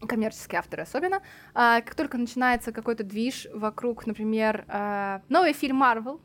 [0.00, 1.22] коммерческие авторы особенно,
[1.54, 6.20] а, как только начинается какой-то движ вокруг, например, а, новый фильм Marvel,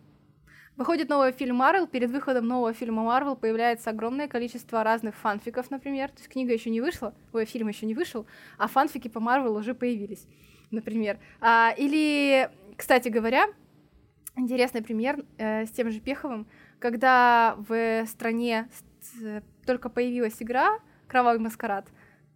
[0.78, 6.10] Выходит новый фильм Марвел, перед выходом нового фильма Марвел появляется огромное количество разных фанфиков, например.
[6.10, 8.26] То есть книга еще не вышла, ой, фильм еще не вышел,
[8.58, 10.26] а фанфики по Марвел уже появились,
[10.72, 11.20] например.
[11.42, 13.48] А, или, кстати говоря,
[14.38, 16.48] интересный пример э, с тем же Пеховым,
[16.80, 18.70] когда в стране
[19.66, 21.86] только появилась игра «Кровавый маскарад»,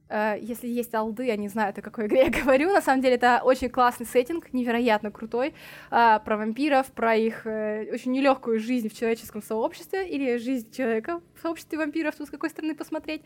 [0.09, 2.71] если есть алды, я не знаю, о какой игре я говорю.
[2.71, 5.55] На самом деле это очень классный сеттинг, невероятно крутой,
[5.89, 11.21] э, про вампиров, про их э, очень нелегкую жизнь в человеческом сообществе или жизнь человека
[11.35, 13.23] в сообществе вампиров, с какой стороны посмотреть.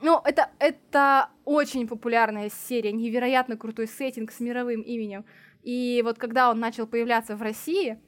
[0.00, 5.24] Ну, это, это очень популярная серия, невероятно крутой сеттинг с мировым именем.
[5.62, 7.98] И вот когда он начал появляться в России,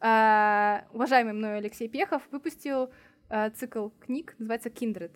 [0.00, 2.90] уважаемый мной Алексей Пехов выпустил
[3.54, 5.12] цикл книг, называется «Kindred».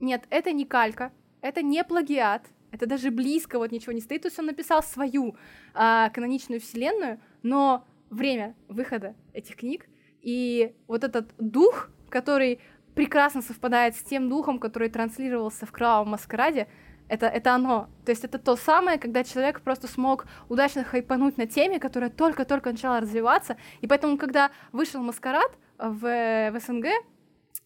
[0.00, 1.12] Нет, это не калька,
[1.46, 4.22] это не плагиат, это даже близко вот ничего не стоит.
[4.22, 5.36] То есть он написал свою
[5.74, 9.86] а, каноничную вселенную, но время выхода этих книг
[10.20, 12.60] и вот этот дух, который
[12.94, 16.66] прекрасно совпадает с тем духом, который транслировался в Кровавом Маскараде,
[17.08, 17.88] это, это оно.
[18.04, 22.72] То есть это то самое, когда человек просто смог удачно хайпануть на теме, которая только-только
[22.72, 23.56] начала развиваться.
[23.80, 26.86] И поэтому, когда вышел Маскарад в, в СНГ,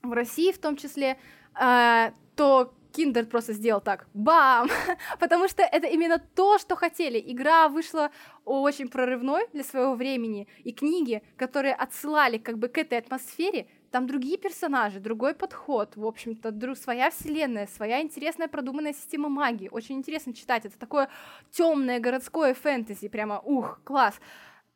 [0.02, 1.16] в России в том числе,
[1.58, 4.68] э, то Киндер просто сделал так, бам,
[5.20, 7.22] потому что это именно то, что хотели.
[7.24, 8.10] Игра вышла
[8.44, 14.06] очень прорывной для своего времени, и книги, которые отсылали как бы к этой атмосфере, там
[14.06, 19.68] другие персонажи, другой подход, в общем-то, друг, своя вселенная, своя интересная продуманная система магии.
[19.70, 20.64] Очень интересно читать.
[20.64, 21.08] Это такое
[21.50, 24.20] темное городское фэнтези, прямо ух, класс.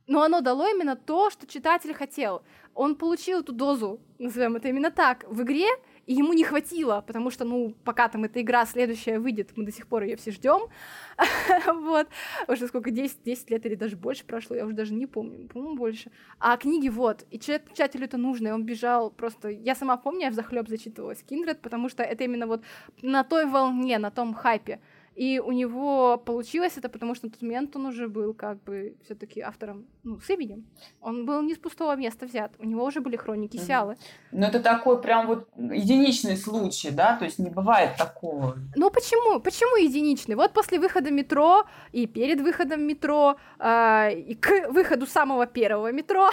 [0.07, 2.42] Но оно дало именно то, что читатель хотел.
[2.74, 5.68] Он получил эту дозу, назовем это именно так, в игре,
[6.07, 9.73] и ему не хватило, потому что, ну, пока там эта игра следующая выйдет, мы до
[9.73, 10.69] сих пор ее все ждем,
[11.67, 12.09] вот,
[12.49, 15.77] уже сколько, 10, 10 лет или даже больше прошло, я уже даже не помню, по-моему,
[15.77, 20.23] больше, а книги вот, и читателю это нужно, и он бежал просто, я сама помню,
[20.23, 22.62] я в захлеб зачитывалась Kindred, потому что это именно вот
[23.03, 24.81] на той волне, на том хайпе,
[25.14, 28.96] и у него получилось это, потому что на тот момент он уже был как бы
[29.05, 30.66] все таки автором ну, с именем.
[31.00, 32.53] Он был не с пустого места взят.
[32.59, 33.64] У него уже были хроники угу.
[33.64, 33.96] Сиалы.
[34.33, 37.16] Но это такой прям вот единичный случай, да?
[37.16, 38.57] То есть не бывает такого.
[38.77, 39.40] Ну почему?
[39.40, 40.35] Почему единичный?
[40.35, 46.31] Вот после выхода метро и перед выходом метро, э, и к выходу самого первого метро,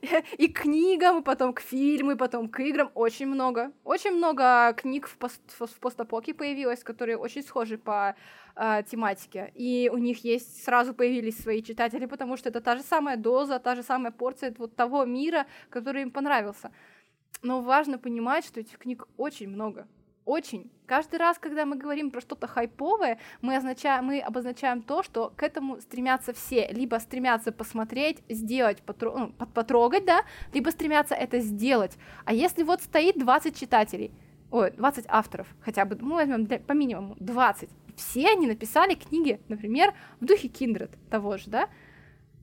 [0.38, 2.90] и к книгам, и потом к фильму, и потом к играм.
[2.94, 3.72] Очень много.
[3.84, 8.14] Очень много книг в, пост в постапоке появилось, которые очень схожи похожи по
[8.56, 9.52] э, тематике.
[9.54, 13.58] И у них есть, сразу появились свои читатели, потому что это та же самая доза,
[13.58, 16.70] та же самая порция вот того мира, который им понравился.
[17.42, 19.86] Но важно понимать, что этих книг очень много.
[20.26, 20.70] Очень.
[20.86, 25.42] Каждый раз, когда мы говорим про что-то хайповое, мы, означаем, мы обозначаем то, что к
[25.42, 26.68] этому стремятся все.
[26.72, 29.18] Либо стремятся посмотреть, сделать, потро...
[29.18, 31.98] ну, потрогать, да, либо стремятся это сделать.
[32.24, 34.12] А если вот стоит 20 читателей,
[34.54, 37.68] ой, 20 авторов хотя бы, мы возьмем для, по минимуму 20.
[37.96, 41.68] Все они написали книги, например, в духе Kindred того же, да,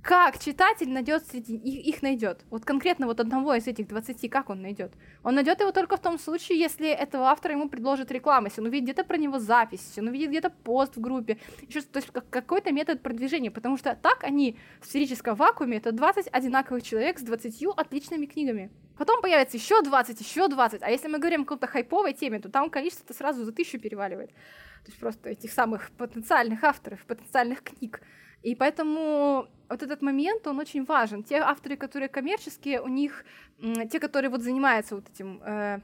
[0.01, 2.41] как читатель найдет среди их, их найдет?
[2.49, 4.91] Вот конкретно вот одного из этих 20, как он найдет?
[5.23, 8.67] Он найдет его только в том случае, если этого автора ему предложит реклама, если он
[8.67, 12.11] увидит где-то про него запись, если он увидит где-то пост в группе, еще, то есть
[12.11, 17.19] как, какой-то метод продвижения, потому что так они в сферическом вакууме это 20 одинаковых человек
[17.19, 18.71] с 20 отличными книгами.
[19.01, 20.83] Потом появится еще 20, еще 20.
[20.83, 24.29] А если мы говорим о какой-то хайповой теме, то там количество сразу за тысячу переваливает.
[24.29, 28.01] То есть просто этих самых потенциальных авторов, потенциальных книг.
[28.43, 31.23] И поэтому вот этот момент, он очень важен.
[31.23, 33.25] Те авторы, которые коммерческие, у них,
[33.91, 35.79] те, которые вот занимаются вот этим э,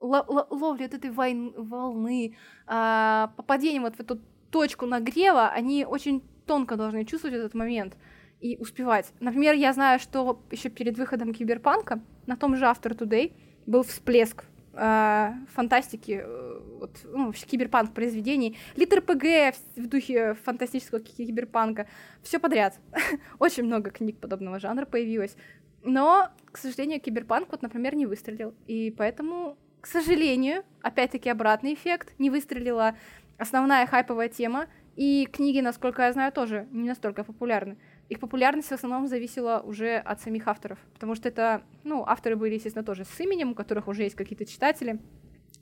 [0.00, 2.34] ловлей вот этой войн, волны,
[2.66, 7.94] э, попадением вот в эту точку нагрева, они очень тонко должны чувствовать этот момент
[8.40, 9.12] и успевать.
[9.20, 13.32] Например, я знаю, что еще перед выходом Киберпанка на том же After Today
[13.66, 21.86] был всплеск э, фантастики, э, вот, ну, киберпанк произведений, литр ПГ в духе фантастического киберпанка,
[22.22, 22.78] все подряд.
[23.38, 25.36] Очень много книг подобного жанра появилось.
[25.82, 28.54] Но, к сожалению, киберпанк, вот, например, не выстрелил.
[28.66, 32.96] И поэтому, к сожалению, опять-таки обратный эффект, не выстрелила
[33.36, 37.76] основная хайповая тема, и книги, насколько я знаю, тоже не настолько популярны
[38.08, 42.54] их популярность в основном зависела уже от самих авторов, потому что это, ну, авторы были,
[42.54, 44.98] естественно, тоже с именем, у которых уже есть какие-то читатели,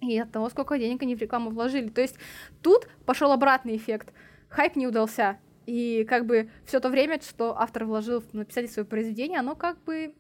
[0.00, 1.88] и от того, сколько денег они в рекламу вложили.
[1.88, 2.16] То есть
[2.62, 4.12] тут пошел обратный эффект.
[4.48, 5.38] Хайп не удался.
[5.64, 9.82] И как бы все то время, что автор вложил в написать свое произведение, оно как
[9.85, 10.14] бы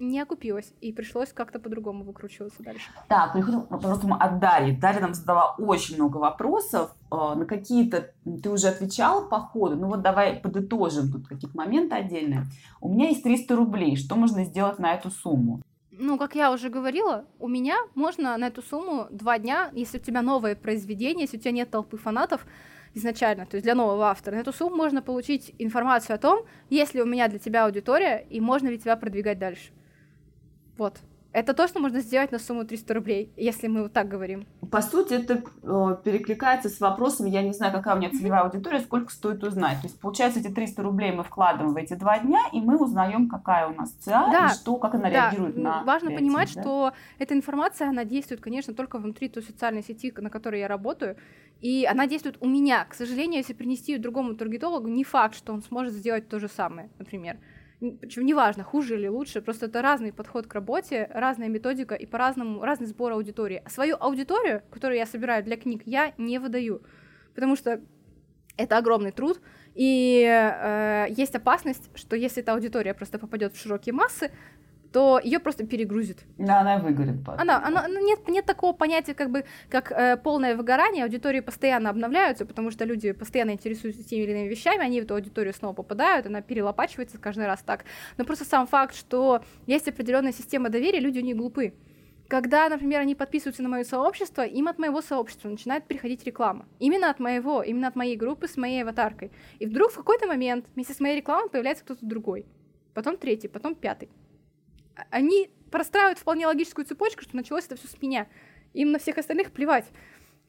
[0.00, 2.90] не окупилось, и пришлось как-то по-другому выкручиваться дальше.
[3.08, 4.76] Так, переходим к вопросам от Дарьи.
[4.76, 6.94] Дарья нам задала очень много вопросов.
[7.12, 8.10] Э, на какие-то
[8.42, 9.76] ты уже отвечала по ходу.
[9.76, 12.46] Ну вот давай подытожим тут какие-то моменты отдельные.
[12.80, 13.96] У меня есть 300 рублей.
[13.96, 15.60] Что можно сделать на эту сумму?
[16.00, 20.00] ну, как я уже говорила, у меня можно на эту сумму два дня, если у
[20.00, 22.46] тебя новое произведение, если у тебя нет толпы фанатов
[22.94, 26.94] изначально, то есть для нового автора, на эту сумму можно получить информацию о том, есть
[26.94, 29.72] ли у меня для тебя аудитория, и можно ли тебя продвигать дальше.
[30.80, 30.94] Вот.
[31.32, 34.46] Это то, что можно сделать на сумму 300 рублей, если мы вот так говорим.
[34.70, 35.36] По сути, это
[36.02, 39.82] перекликается с вопросом, я не знаю, какая у меня целевая аудитория, сколько стоит узнать.
[39.82, 43.28] То есть, получается, эти 300 рублей мы вкладываем в эти два дня, и мы узнаем,
[43.28, 45.10] какая у нас ЦА, да, и что, как она да.
[45.10, 46.62] реагирует на Важно креатив, понимать, да?
[46.62, 51.16] что эта информация, она действует, конечно, только внутри той социальной сети, на которой я работаю,
[51.60, 52.86] и она действует у меня.
[52.86, 56.48] К сожалению, если принести ее другому таргетологу, не факт, что он сможет сделать то же
[56.48, 57.36] самое, например
[57.80, 62.62] причем неважно, хуже или лучше, просто это разный подход к работе, разная методика и по-разному,
[62.62, 63.62] разный сбор аудитории.
[63.68, 66.82] Свою аудиторию, которую я собираю для книг, я не выдаю,
[67.34, 67.80] потому что
[68.58, 69.40] это огромный труд,
[69.74, 74.30] и э, есть опасность, что если эта аудитория просто попадет в широкие массы,
[74.92, 76.24] то ее просто перегрузит.
[76.38, 77.24] Да, она выгорит.
[77.24, 77.40] Потом.
[77.40, 81.04] Она, она, нет, нет такого понятия, как бы, как э, полное выгорание.
[81.04, 85.14] Аудитории постоянно обновляются, потому что люди постоянно интересуются теми или иными вещами, они в эту
[85.14, 87.84] аудиторию снова попадают, она перелопачивается каждый раз так.
[88.16, 91.74] Но просто сам факт, что есть определенная система доверия, люди не глупы.
[92.28, 96.66] Когда, например, они подписываются на мое сообщество, им от моего сообщества начинает приходить реклама.
[96.78, 99.32] Именно от моего, именно от моей группы с моей аватаркой.
[99.58, 102.46] И вдруг в какой-то момент вместе с моей рекламой появляется кто-то другой.
[102.94, 104.10] Потом третий, потом пятый
[105.10, 108.26] они простраивают вполне логическую цепочку, что началось это все с меня.
[108.74, 109.86] Им на всех остальных плевать.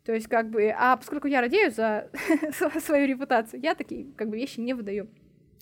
[0.06, 2.10] То есть, как бы, а поскольку я радею за
[2.84, 5.10] свою репутацию, я такие, как бы, вещи не выдаю.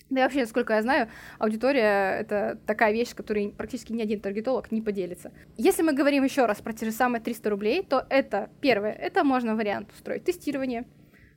[0.08, 4.72] Да и вообще, насколько я знаю, аудитория— это такая вещь, которой практически ни один таргетолог
[4.72, 5.30] не поделится.
[5.56, 9.22] Если мы говорим еще раз про те же самые 300 рублей, то это, первое, это
[9.22, 10.84] можно вариант устроить тестирование.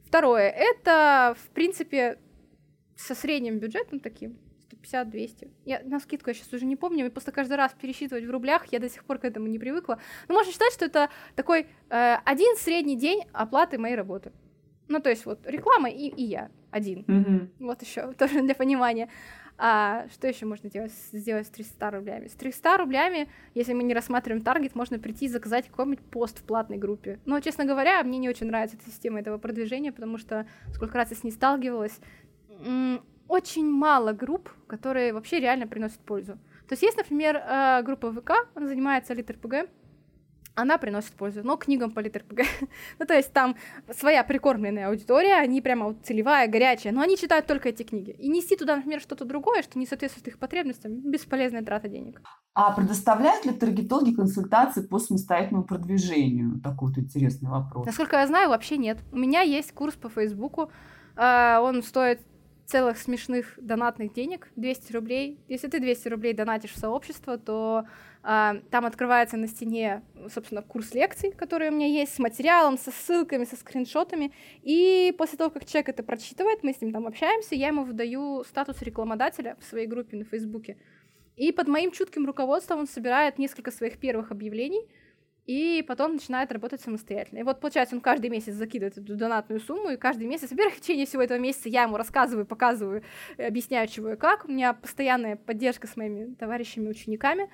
[0.05, 2.17] Второе, это, в принципе,
[2.95, 4.39] со средним бюджетом таким,
[4.83, 5.49] 150-200.
[5.65, 8.65] Я на скидку я сейчас уже не помню, и просто каждый раз пересчитывать в рублях,
[8.71, 9.99] я до сих пор к этому не привыкла.
[10.27, 14.31] Но можно считать, что это такой э, один средний день оплаты моей работы.
[14.87, 17.05] Ну, то есть вот реклама и, и я один.
[17.07, 17.49] Mm-hmm.
[17.59, 19.09] Вот еще тоже для понимания.
[19.57, 22.27] А что еще можно делать, сделать с 300 рублями?
[22.27, 26.43] С 300 рублями, если мы не рассматриваем таргет, можно прийти и заказать какой-нибудь пост в
[26.43, 27.19] платной группе.
[27.25, 31.11] Но, честно говоря, мне не очень нравится эта система этого продвижения, потому что сколько раз
[31.11, 31.99] я с ней сталкивалась,
[33.33, 36.33] очень мало групп, которые вообще реально приносят пользу.
[36.67, 39.69] То есть есть, например, э, группа ВК, она занимается литр ПГ,
[40.55, 42.41] она приносит пользу, но книгам по литр ПГ.
[42.99, 43.55] ну, то есть там
[43.91, 48.11] своя прикормленная аудитория, они прямо вот целевая, горячая, но они читают только эти книги.
[48.11, 52.21] И нести туда, например, что-то другое, что не соответствует их потребностям, бесполезная трата денег.
[52.53, 56.61] А предоставляют ли таргетологи консультации по самостоятельному продвижению?
[56.61, 57.87] Такой вот интересный вопрос.
[57.87, 58.99] Насколько я знаю, вообще нет.
[59.11, 60.69] У меня есть курс по Фейсбуку,
[61.15, 62.21] э, он стоит
[62.65, 65.39] целых смешных донатных денег, 200 рублей.
[65.47, 67.85] Если ты 200 рублей донатишь в сообщество, то
[68.23, 70.01] э, там открывается на стене,
[70.33, 74.31] собственно, курс лекций, который у меня есть, с материалом, со ссылками, со скриншотами.
[74.61, 78.43] И после того, как человек это прочитывает, мы с ним там общаемся, я ему выдаю
[78.45, 80.77] статус рекламодателя в своей группе на Фейсбуке.
[81.35, 84.87] И под моим чутким руководством он собирает несколько своих первых объявлений,
[85.45, 87.39] и потом начинает работать самостоятельно.
[87.39, 90.81] И вот, получается, он каждый месяц закидывает эту донатную сумму, и каждый месяц, во-первых, в
[90.81, 93.03] течение всего этого месяца я ему рассказываю, показываю,
[93.37, 94.45] объясняю, чего и как.
[94.45, 97.49] У меня постоянная поддержка с моими товарищами, учениками.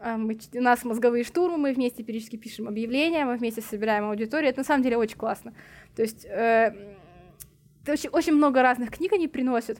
[0.00, 4.50] А, мы, у нас мозговые штурмы, мы вместе периодически пишем объявления, мы вместе собираем аудиторию.
[4.50, 5.54] Это на самом деле очень классно.
[5.94, 6.96] То есть э,
[7.86, 9.78] очень, очень много разных книг они приносят.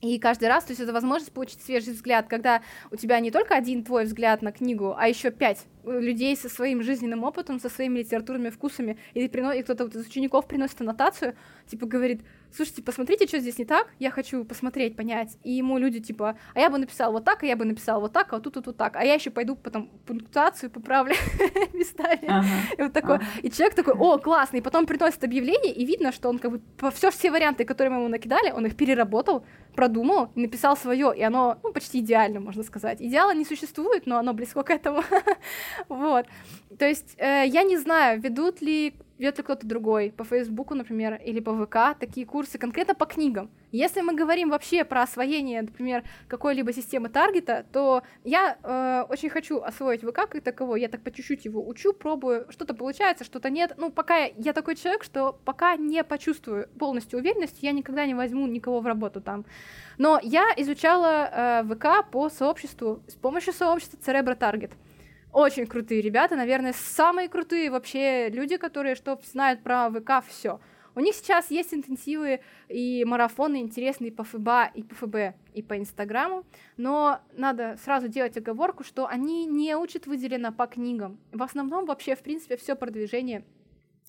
[0.00, 3.56] И каждый раз, то есть это возможность получить свежий взгляд, когда у тебя не только
[3.56, 7.68] один твой взгляд на книгу, а еще пять э, людей со своим жизненным опытом, со
[7.68, 9.50] своими литературными вкусами, и, прино...
[9.52, 11.34] и кто-то из учеников приносит аннотацию,
[11.66, 12.22] типа говорит,
[12.54, 15.38] слушайте, посмотрите, что здесь не так, я хочу посмотреть, понять.
[15.44, 18.12] И ему люди типа, а я бы написал вот так, а я бы написал вот
[18.12, 18.96] так, а вот тут, тут, вот так.
[18.96, 21.14] А я еще пойду потом пунктуацию поправлю
[21.72, 22.26] местами.
[22.26, 22.46] Ага.
[22.76, 23.16] И вот такой.
[23.16, 23.24] Ага.
[23.42, 24.60] И человек такой, о, классный.
[24.60, 26.60] И потом приносит объявление, и видно, что он как бы
[26.92, 29.44] все, все варианты, которые мы ему накидали, он их переработал,
[29.74, 31.12] продумал и написал свое.
[31.16, 33.00] И оно ну, почти идеально, можно сказать.
[33.00, 35.02] Идеала не существует, но оно близко к этому.
[35.88, 36.26] вот.
[36.78, 41.20] То есть э, я не знаю, ведут ли ведет ли кто-то другой, по Фейсбуку, например,
[41.24, 43.50] или по ВК, такие курсы конкретно по книгам.
[43.72, 49.60] Если мы говорим вообще про освоение, например, какой-либо системы таргета, то я э, очень хочу
[49.60, 53.74] освоить ВК как таковой, я так по чуть-чуть его учу, пробую, что-то получается, что-то нет.
[53.76, 58.14] Ну, пока я, я такой человек, что пока не почувствую полностью уверенность, я никогда не
[58.14, 59.44] возьму никого в работу там.
[59.98, 64.72] Но я изучала э, ВК по сообществу с помощью сообщества Cerebro Target
[65.32, 70.60] очень крутые ребята, наверное, самые крутые вообще люди, которые что знают про ВК все.
[70.94, 75.78] У них сейчас есть интенсивы и марафоны интересные по ФБА и по ФБ и по
[75.78, 76.44] Инстаграму,
[76.76, 81.20] но надо сразу делать оговорку, что они не учат выделено по книгам.
[81.30, 83.44] В основном вообще, в принципе, все продвижение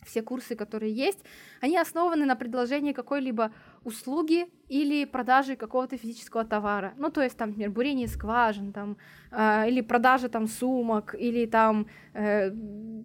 [0.05, 1.19] все курсы, которые есть,
[1.61, 3.51] они основаны на предложении какой-либо
[3.83, 6.93] услуги или продаже какого-то физического товара.
[6.97, 8.97] Ну, то есть, там, например, бурение скважин, там,
[9.31, 12.51] э, или продажа там сумок, или там э,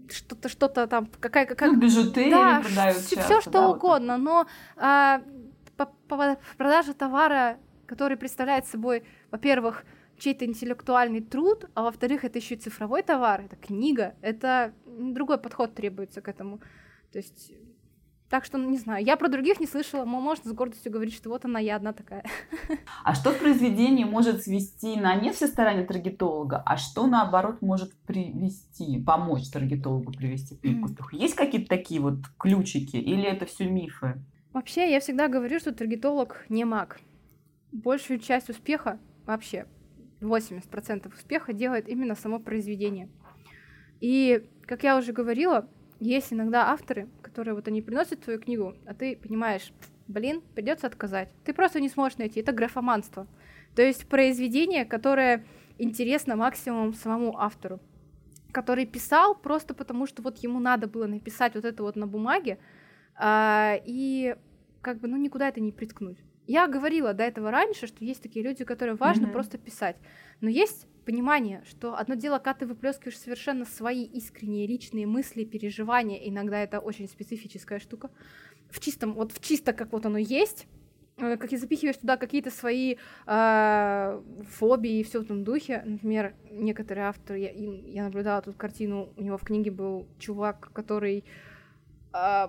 [0.08, 4.22] что-то, что-то там, какая какая ну, бижутерия да, продают все, все что да, угодно, вот
[4.22, 5.20] но э,
[5.76, 9.84] по, по, продажа товара, который представляет собой, во-первых,
[10.18, 15.74] чей-то интеллектуальный труд, а во-вторых, это еще и цифровой товар, это книга, это другой подход
[15.74, 16.60] требуется к этому.
[17.12, 17.52] То есть,
[18.28, 21.28] так что, не знаю, я про других не слышала, но можно с гордостью говорить, что
[21.28, 22.24] вот она, я одна такая.
[23.04, 29.02] А что в произведении может свести на нет всесторонне таргетолога, а что, наоборот, может привести,
[29.02, 31.16] помочь таргетологу привести к успеху?
[31.16, 34.22] Есть какие-то такие вот ключики или это все мифы?
[34.52, 37.00] Вообще, я всегда говорю, что таргетолог не маг.
[37.72, 39.66] Большую часть успеха, вообще
[40.24, 43.08] 80% успеха делает именно само произведение.
[44.00, 45.68] И, как я уже говорила,
[46.00, 49.72] есть иногда авторы, которые вот они приносят твою книгу, а ты понимаешь,
[50.06, 51.30] блин, придется отказать.
[51.44, 52.40] Ты просто не сможешь найти.
[52.40, 53.26] Это графоманство.
[53.74, 55.44] То есть произведение, которое
[55.78, 57.80] интересно максимум самому автору,
[58.52, 62.58] который писал просто потому, что вот ему надо было написать вот это вот на бумаге,
[63.16, 64.36] а, и
[64.80, 66.18] как бы, ну, никуда это не приткнуть.
[66.46, 69.32] Я говорила до этого раньше, что есть такие люди, которые важно mm-hmm.
[69.32, 69.96] просто писать.
[70.40, 76.18] Но есть понимание, что одно дело, когда ты выплескиваешь совершенно свои искренние личные мысли, переживания,
[76.28, 78.10] иногда это очень специфическая штука,
[78.70, 80.66] в чистом, вот в чисто как вот оно есть,
[81.16, 85.82] э, как и запихиваешь туда какие-то свои э, фобии и все в этом духе.
[85.84, 91.24] Например, некоторые авторы, я, я наблюдала тут картину, у него в книге был чувак, который
[92.12, 92.48] э,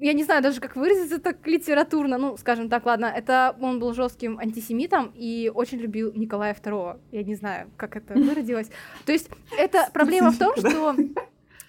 [0.00, 3.94] я не знаю даже, как выразиться так литературно, ну, скажем так, ладно, это он был
[3.94, 7.00] жестким антисемитом и очень любил Николая II.
[7.12, 8.70] Я не знаю, как это выродилось.
[9.04, 10.94] То есть это проблема в том, что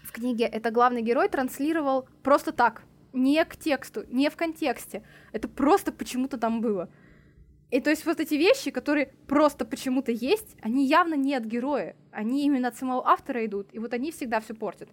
[0.03, 5.03] в книге это главный герой транслировал просто так, не к тексту, не в контексте.
[5.32, 6.89] Это просто почему-то там было.
[7.69, 11.95] И то есть вот эти вещи, которые просто почему-то есть, они явно не от героя,
[12.11, 14.89] они именно от самого автора идут, и вот они всегда все портят.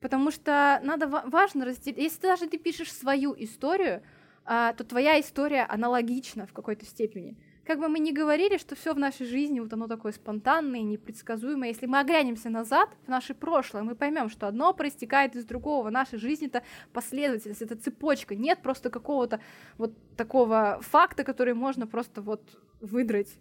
[0.00, 1.98] Потому что надо важно разделить.
[1.98, 4.02] Если даже ты пишешь свою историю,
[4.44, 7.36] а, то твоя история аналогична в какой-то степени.
[7.66, 11.70] Как бы мы ни говорили, что все в нашей жизни вот оно такое спонтанное, непредсказуемое,
[11.70, 15.90] если мы оглянемся назад в наше прошлое, мы поймем, что одно проистекает из другого.
[15.90, 18.36] Наша жизнь это последовательность, это цепочка.
[18.36, 19.40] Нет просто какого-то
[19.78, 22.42] вот такого факта, который можно просто вот
[22.80, 23.36] выдрать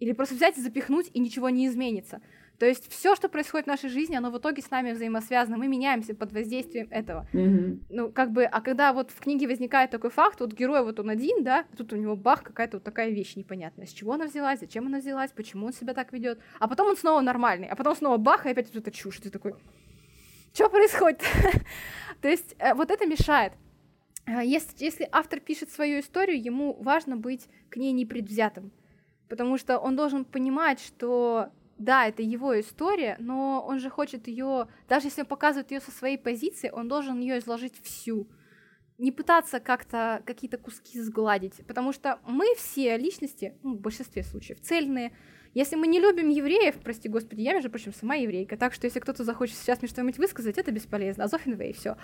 [0.00, 2.20] или просто взять и запихнуть, и ничего не изменится.
[2.58, 5.56] То есть все, что происходит в нашей жизни, оно в итоге с нами взаимосвязано.
[5.56, 7.28] Мы меняемся под воздействием этого.
[7.32, 7.82] Mm-hmm.
[7.90, 11.08] Ну, как бы, а когда вот в книге возникает такой факт, вот герой вот он
[11.08, 13.86] один, да, тут у него бах, какая-то вот такая вещь непонятная.
[13.86, 16.40] С чего она взялась, зачем она взялась, почему он себя так ведет.
[16.58, 19.20] А потом он снова нормальный, а потом снова бах, и опять вот эта чушь.
[19.20, 19.54] Ты такой,
[20.52, 21.22] что происходит?
[22.20, 23.52] То есть э, вот это мешает.
[24.26, 28.72] Э, если, если автор пишет свою историю, ему важно быть к ней непредвзятым.
[29.28, 34.68] Потому что он должен понимать, что да, это его история, но он же хочет ее,
[34.88, 38.28] даже если он показывает ее со своей позиции, он должен ее изложить всю.
[38.98, 44.60] Не пытаться как-то какие-то куски сгладить, потому что мы все личности, ну, в большинстве случаев,
[44.60, 45.12] цельные.
[45.54, 48.98] Если мы не любим евреев, прости господи, я, между прочим, сама еврейка, так что если
[48.98, 51.24] кто-то захочет сейчас мне что-нибудь высказать, это бесполезно.
[51.24, 51.96] Азофин Вей, все.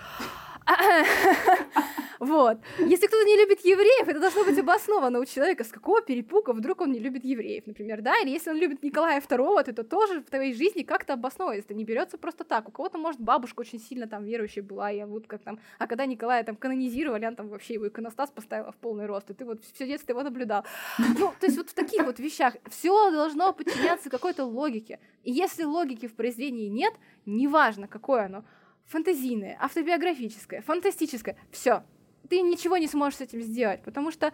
[2.19, 2.57] Вот.
[2.79, 6.81] Если кто-то не любит евреев, это должно быть обосновано у человека, с какого перепуга вдруг
[6.81, 8.17] он не любит евреев, например, да?
[8.21, 11.59] Или если он любит Николая II, то это тоже в твоей жизни как-то обосновано.
[11.59, 12.67] Это не берется просто так.
[12.69, 15.59] У кого-то, может, бабушка очень сильно там верующая была, и вот как там...
[15.77, 19.33] А когда Николая там канонизировали, он там вообще его иконостас поставила в полный рост, и
[19.33, 20.63] ты вот все детство его наблюдал.
[20.97, 24.99] Ну, то есть вот в таких вот вещах все должно подчиняться какой-то логике.
[25.23, 26.93] И если логики в произведении нет,
[27.25, 28.45] неважно, какое оно,
[28.85, 31.83] фантазийное, автобиографическое, фантастическое, все,
[32.29, 34.33] ты ничего не сможешь с этим сделать, потому что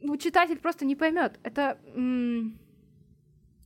[0.00, 1.40] ну, читатель просто не поймет.
[1.42, 2.58] Это м-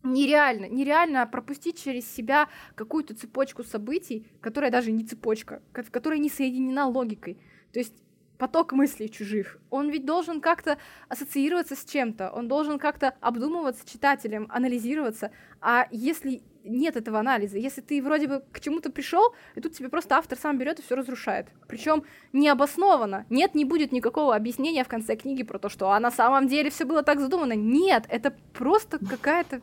[0.03, 6.87] нереально, нереально пропустить через себя какую-то цепочку событий, которая даже не цепочка, которая не соединена
[6.87, 7.39] логикой.
[7.73, 7.95] То есть
[8.39, 9.59] поток мыслей чужих.
[9.71, 10.79] Он ведь должен как-то
[11.09, 15.31] ассоциироваться с чем-то, он должен как-то обдумываться читателем, анализироваться.
[15.61, 19.89] А если нет этого анализа, если ты вроде бы к чему-то пришел, и тут тебе
[19.89, 21.49] просто автор сам берет и все разрушает.
[21.67, 23.27] Причем необоснованно.
[23.31, 26.71] Нет, не будет никакого объяснения в конце книги про то, что а на самом деле
[26.71, 27.55] все было так задумано.
[27.55, 29.61] Нет, это просто какая-то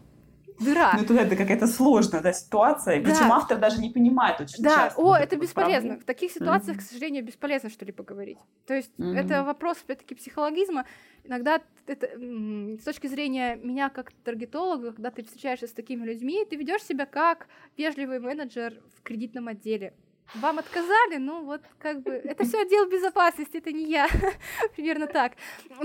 [0.59, 0.93] дыра.
[0.97, 3.09] Ну, тут это какая-то сложная да, ситуация, да.
[3.09, 4.69] причем автор даже не понимает очень да.
[4.69, 5.01] часто.
[5.01, 5.89] О, это бесполезно.
[5.89, 5.99] Проблем.
[5.99, 6.79] В таких ситуациях, mm-hmm.
[6.79, 8.37] к сожалению, бесполезно что-либо говорить.
[8.65, 9.17] То есть mm-hmm.
[9.17, 10.85] это вопрос, опять-таки, психологизма.
[11.23, 16.55] Иногда это, с точки зрения меня как таргетолога, когда ты встречаешься с такими людьми, ты
[16.55, 17.47] ведешь себя как
[17.77, 19.93] вежливый менеджер в кредитном отделе
[20.33, 24.07] вам отказали, ну вот как бы это все отдел безопасности, это не я,
[24.75, 25.33] примерно так.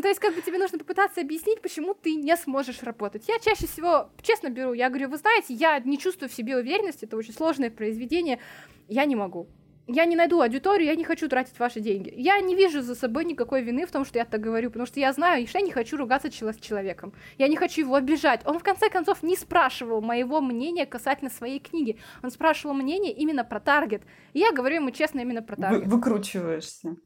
[0.00, 3.28] То есть как бы тебе нужно попытаться объяснить, почему ты не сможешь работать.
[3.28, 7.04] Я чаще всего честно беру, я говорю, вы знаете, я не чувствую в себе уверенности,
[7.04, 8.40] это очень сложное произведение,
[8.88, 9.48] я не могу
[9.92, 12.12] я не найду аудиторию, я не хочу тратить ваши деньги.
[12.16, 15.00] Я не вижу за собой никакой вины в том, что я так говорю, потому что
[15.00, 17.12] я знаю, что я не хочу ругаться с человеком.
[17.38, 18.42] Я не хочу его обижать.
[18.44, 21.98] Он, в конце концов, не спрашивал моего мнения касательно своей книги.
[22.22, 24.02] Он спрашивал мнение именно про таргет.
[24.32, 25.86] И я говорю ему честно именно про таргет.
[25.86, 26.96] Вы, выкручиваешься.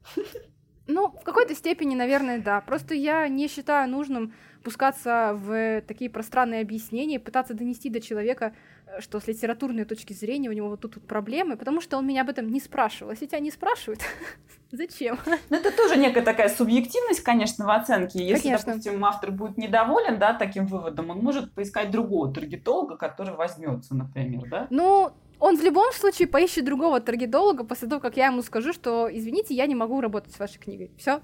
[0.87, 2.61] Ну, в какой-то степени, наверное, да.
[2.61, 4.33] Просто я не считаю нужным
[4.63, 8.55] пускаться в такие пространные объяснения, пытаться донести до человека,
[8.99, 12.21] что с литературной точки зрения у него вот тут вот проблемы, потому что он меня
[12.21, 13.11] об этом не спрашивал.
[13.11, 14.01] Если тебя не спрашивают,
[14.71, 15.17] зачем?
[15.25, 18.25] Ну, это тоже некая такая субъективность, конечно, в оценке.
[18.25, 18.73] Если, конечно.
[18.73, 24.49] допустим, автор будет недоволен, да, таким выводом, он может поискать другого таргетолога, который возьмется, например,
[24.49, 24.67] да?
[24.69, 29.09] Ну, он в любом случае поищет другого таргетолога после того, как я ему скажу, что,
[29.11, 30.91] извините, я не могу работать с вашей книгой.
[30.97, 31.21] Все.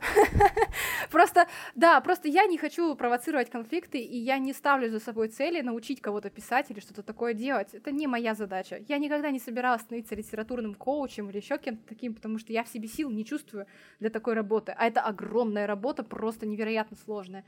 [1.11, 5.61] Просто, да, просто я не хочу провоцировать конфликты, и я не ставлю за собой цели
[5.61, 7.73] научить кого-то писать или что-то такое делать.
[7.73, 8.79] Это не моя задача.
[8.87, 12.69] Я никогда не собиралась становиться литературным коучем или еще кем-то таким, потому что я в
[12.69, 13.65] себе сил не чувствую
[13.99, 14.73] для такой работы.
[14.77, 17.43] А это огромная работа, просто невероятно сложная.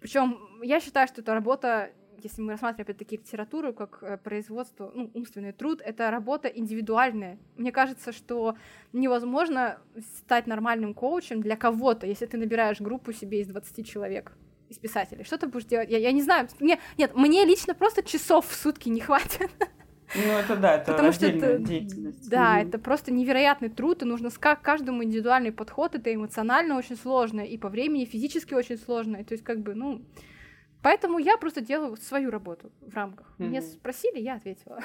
[0.00, 1.90] Причем я считаю, что эта работа
[2.22, 7.38] если мы рассматриваем опять-таки литературу как э, производство, ну, умственный труд, это работа индивидуальная.
[7.56, 8.56] Мне кажется, что
[8.92, 9.78] невозможно
[10.16, 14.32] стать нормальным коучем для кого-то, если ты набираешь группу себе из 20 человек
[14.68, 15.24] из писателей.
[15.24, 15.90] Что ты будешь делать?
[15.90, 16.48] Я, я не знаю.
[16.60, 19.50] Мне, нет, мне лично просто часов в сутки не хватит.
[20.14, 22.28] Ну, это да, это Потому что это, деятельность.
[22.28, 22.68] Да, mm-hmm.
[22.68, 27.56] это просто невероятный труд, и нужно к каждому индивидуальный подход, это эмоционально очень сложно, и
[27.56, 30.02] по времени физически очень сложно, то есть как бы, ну,
[30.82, 33.26] Поэтому я просто делаю свою работу в рамках.
[33.38, 33.46] Mm-hmm.
[33.46, 34.80] Меня спросили, я ответила.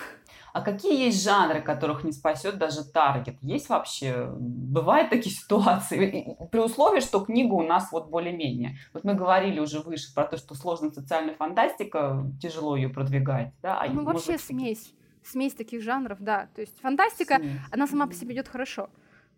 [0.53, 3.37] А какие есть жанры, которых не спасет даже таргет?
[3.41, 4.29] Есть вообще?
[4.37, 6.37] Бывают такие ситуации?
[6.51, 8.77] При условии, что книга у нас вот более-менее.
[8.93, 13.53] Вот мы говорили уже выше про то, что сложная социальная фантастика, тяжело ее продвигать.
[13.61, 13.79] Да?
[13.79, 14.93] А ну, вообще быть, смесь.
[15.23, 16.49] Смесь таких жанров, да.
[16.55, 17.59] То есть фантастика, смесь.
[17.71, 18.89] она сама по себе идет хорошо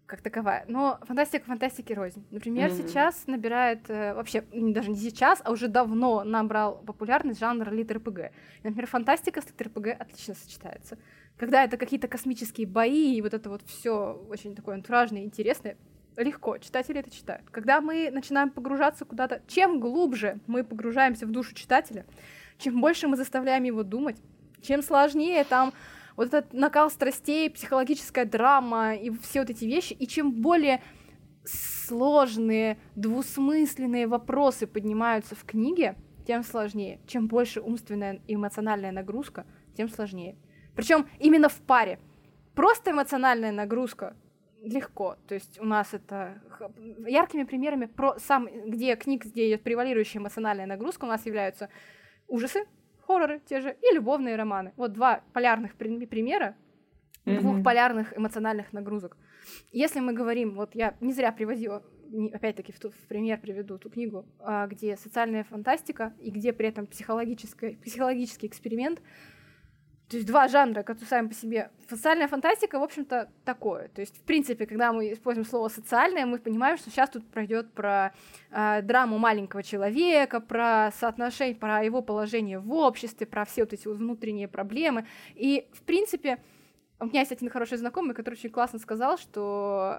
[0.07, 0.65] как таковая.
[0.67, 2.25] Но фантастика фантастики рознь.
[2.31, 2.87] Например, mm-hmm.
[2.87, 8.31] сейчас набирает, э, вообще даже не сейчас, а уже давно набрал популярность жанр литр-ПГ.
[8.63, 10.97] Например, фантастика с литр-ПГ отлично сочетается.
[11.37, 15.77] Когда это какие-то космические бои, и вот это вот все очень такое антуражное, интересное,
[16.15, 17.43] легко, читатели это читают.
[17.51, 22.05] Когда мы начинаем погружаться куда-то, чем глубже мы погружаемся в душу читателя,
[22.57, 24.15] чем больше мы заставляем его думать,
[24.61, 25.73] чем сложнее там
[26.17, 30.81] вот этот накал страстей, психологическая драма и все вот эти вещи, и чем более
[31.45, 35.95] сложные, двусмысленные вопросы поднимаются в книге,
[36.25, 36.99] тем сложнее.
[37.07, 39.45] Чем больше умственная и эмоциональная нагрузка,
[39.77, 40.35] тем сложнее.
[40.75, 41.99] Причем именно в паре.
[42.55, 44.17] Просто эмоциональная нагрузка
[44.61, 45.17] легко.
[45.27, 46.41] То есть у нас это
[47.05, 51.69] яркими примерами про сам, где книг, где идет превалирующая эмоциональная нагрузка, у нас являются
[52.27, 52.65] ужасы,
[53.07, 54.73] хорроры те же и любовные романы.
[54.75, 56.55] Вот два полярных примера
[57.25, 57.39] mm-hmm.
[57.39, 59.17] двух полярных эмоциональных нагрузок.
[59.71, 61.83] Если мы говорим, вот я не зря привозила,
[62.33, 66.67] опять-таки в, ту, в пример приведу ту книгу, а, где социальная фантастика и где при
[66.67, 69.01] этом психологический, психологический эксперимент,
[70.09, 71.69] То есть два жанра, которые сами по себе.
[71.89, 73.89] Социальная фантастика, в общем-то, такое.
[73.89, 77.73] То есть, в принципе, когда мы используем слово социальное, мы понимаем, что сейчас тут пройдет
[77.73, 78.13] про
[78.51, 83.85] э, драму маленького человека, про соотношение, про его положение в обществе, про все вот эти
[83.85, 85.05] вот внутренние проблемы.
[85.35, 86.37] И, в принципе,
[87.01, 89.97] у меня есть один хороший знакомый, который очень классно сказал, что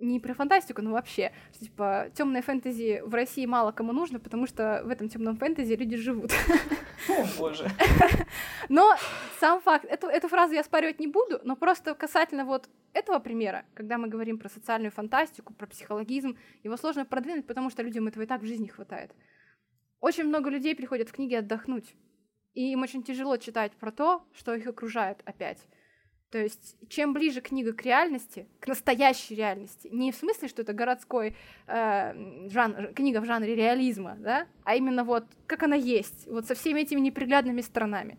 [0.00, 4.46] не про фантастику, но вообще, что, типа, темное фэнтези в России мало кому нужно, потому
[4.46, 6.32] что в этом темном фэнтези люди живут.
[7.08, 7.68] О, боже.
[8.68, 8.94] Но
[9.38, 13.64] сам факт, эту, эту фразу я спаривать не буду, но просто касательно вот этого примера,
[13.74, 18.22] когда мы говорим про социальную фантастику, про психологизм, его сложно продвинуть, потому что людям этого
[18.22, 19.12] и так в жизни хватает.
[20.00, 21.94] Очень много людей приходят в книги отдохнуть,
[22.54, 25.58] и им очень тяжело читать про то, что их окружает опять.
[26.30, 30.72] То есть, чем ближе книга к реальности, к настоящей реальности, не в смысле, что это
[30.72, 31.36] городской
[31.68, 36.56] э, жанр, книга в жанре реализма, да, а именно вот как она есть, вот со
[36.56, 38.18] всеми этими неприглядными сторонами,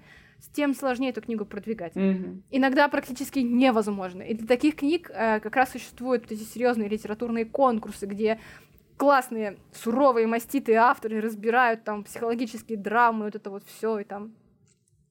[0.54, 1.96] тем сложнее эту книгу продвигать.
[1.96, 2.44] Мгм.
[2.50, 4.22] Иногда практически невозможно.
[4.22, 8.40] И для таких книг э, как раз существуют вот эти серьезные литературные конкурсы, где
[8.96, 14.34] классные, суровые, маститые авторы разбирают там психологические драмы, вот это вот все и там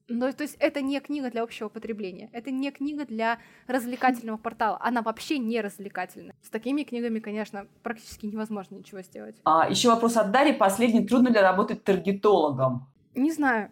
[0.09, 4.77] ну, то есть это не книга для общего потребления, это не книга для развлекательного портала,
[4.81, 6.35] она вообще не развлекательная.
[6.41, 9.35] С такими книгами, конечно, практически невозможно ничего сделать.
[9.43, 10.53] А, еще вопрос от Дарьи.
[10.53, 11.05] Последний.
[11.05, 12.87] Трудно ли работать таргетологом?
[13.15, 13.71] Не знаю,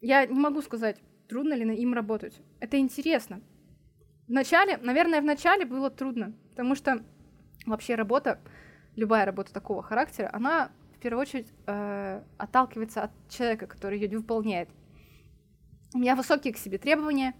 [0.00, 0.98] я не могу сказать,
[1.28, 2.40] трудно ли на им работать.
[2.60, 3.40] Это интересно.
[4.28, 7.02] В начале, наверное, в начале было трудно, потому что
[7.64, 8.40] вообще работа,
[8.96, 14.68] любая работа такого характера, она в первую очередь э, отталкивается от человека, который ее выполняет.
[15.94, 17.34] У меня высокие к себе требования,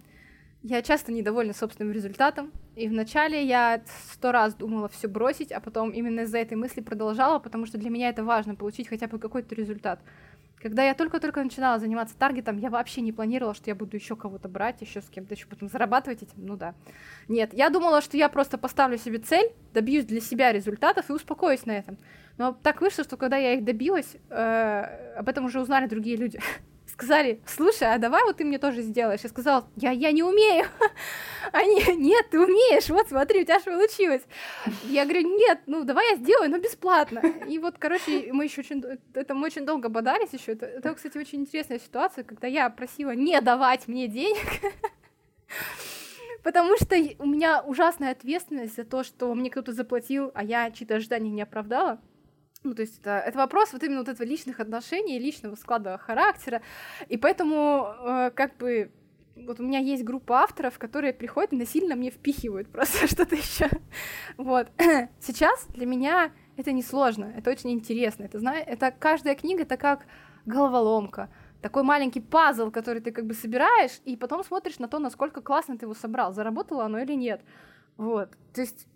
[0.63, 5.91] я часто недовольна собственным результатом, и вначале я сто раз думала все бросить, а потом
[5.91, 9.55] именно из-за этой мысли продолжала, потому что для меня это важно, получить хотя бы какой-то
[9.55, 10.01] результат.
[10.61, 14.49] Когда я только-только начинала заниматься таргетом, я вообще не планировала, что я буду еще кого-то
[14.49, 16.35] брать, еще с кем-то еще потом зарабатывать этим.
[16.39, 16.75] Ну да.
[17.29, 21.67] Нет, я думала, что я просто поставлю себе цель, добьюсь для себя результатов и успокоюсь
[21.67, 21.99] на этом.
[22.39, 26.41] Но так вышло, что когда я их добилась, э, об этом уже узнали другие люди.
[26.97, 29.21] Сказали, слушай, а давай вот ты мне тоже сделаешь.
[29.21, 30.65] Я сказала, я, я не умею.
[31.53, 34.23] Они, нет, ты умеешь, вот смотри, у тебя же получилось.
[34.85, 37.21] Я говорю, нет, ну давай я сделаю, но бесплатно.
[37.47, 38.83] И вот, короче, мы еще очень,
[39.13, 40.53] это мы очень долго бодались еще.
[40.53, 44.73] Это, это, кстати, очень интересная ситуация, когда я просила не давать мне денег,
[46.43, 50.95] потому что у меня ужасная ответственность за то, что мне кто-то заплатил, а я чьи-то
[50.95, 52.01] ожидания не оправдала.
[52.67, 56.63] Ну, то есть это, это вопрос вот именно вот этого личных отношений, личного склада характера.
[57.09, 58.91] И поэтому, э, как бы,
[59.37, 63.69] вот у меня есть группа авторов, которые приходят и насильно мне впихивают просто что-то еще.
[64.37, 64.69] Вот.
[65.21, 68.25] Сейчас для меня это не сложно, это очень интересно.
[68.25, 70.07] Это, знаешь, это каждая книга, это как
[70.45, 71.29] головоломка,
[71.63, 75.79] такой маленький пазл, который ты как бы собираешь, и потом смотришь на то, насколько классно
[75.79, 77.43] ты его собрал, заработало оно или нет.
[77.97, 78.31] Вот.
[78.53, 78.87] То есть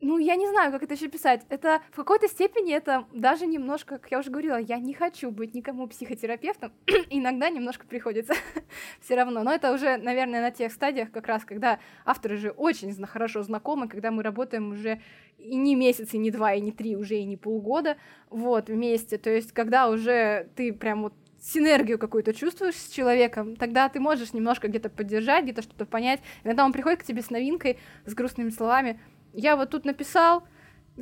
[0.00, 1.42] ну, я не знаю, как это еще писать.
[1.48, 5.54] Это в какой-то степени это даже немножко, как я уже говорила, я не хочу быть
[5.54, 6.72] никому психотерапевтом.
[7.10, 8.34] Иногда немножко приходится
[9.00, 9.42] все равно.
[9.42, 13.88] Но это уже, наверное, на тех стадиях, как раз, когда авторы же очень хорошо знакомы,
[13.88, 15.00] когда мы работаем уже
[15.36, 17.96] и не месяц, и не два, и не три, уже и не полгода,
[18.30, 19.18] вот, вместе.
[19.18, 24.32] То есть, когда уже ты прям вот синергию какую-то чувствуешь с человеком, тогда ты можешь
[24.32, 26.20] немножко где-то поддержать, где-то что-то понять.
[26.44, 29.00] Иногда он приходит к тебе с новинкой, с грустными словами,
[29.32, 30.44] я вот тут написал,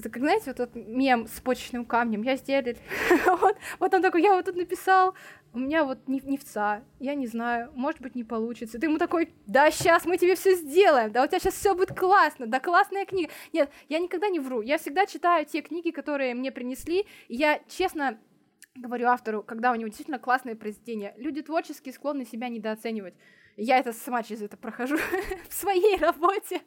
[0.03, 2.77] как, знаете, вот этот мем с почечным камнем, я сделал,
[3.41, 5.15] вот, вот он такой, я вот тут написал,
[5.53, 8.79] у меня вот не, невца, я не знаю, может быть, не получится.
[8.79, 11.99] Ты ему такой, да, сейчас мы тебе все сделаем, да, у тебя сейчас все будет
[11.99, 13.31] классно, да, классная книга.
[13.55, 17.61] Нет, я никогда не вру, я всегда читаю те книги, которые мне принесли, и я,
[17.69, 18.19] честно,
[18.75, 21.15] говорю автору, когда у него действительно классные произведения.
[21.17, 23.15] Люди творческие склонны себя недооценивать.
[23.57, 24.99] Я это сама через это прохожу
[25.49, 26.61] в своей работе,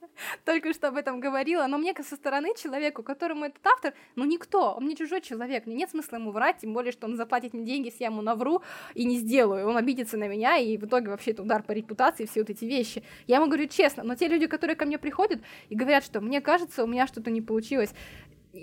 [0.43, 4.73] только что об этом говорила, но мне со стороны человеку, которому этот автор, ну никто,
[4.73, 7.63] он не чужой человек, мне нет смысла ему врать, тем более, что он заплатит мне
[7.63, 8.63] деньги, если я ему навру
[8.95, 12.25] и не сделаю, он обидится на меня, и в итоге вообще это удар по репутации,
[12.25, 13.03] все вот эти вещи.
[13.27, 16.41] Я ему говорю честно, но те люди, которые ко мне приходят и говорят, что мне
[16.41, 17.93] кажется, у меня что-то не получилось,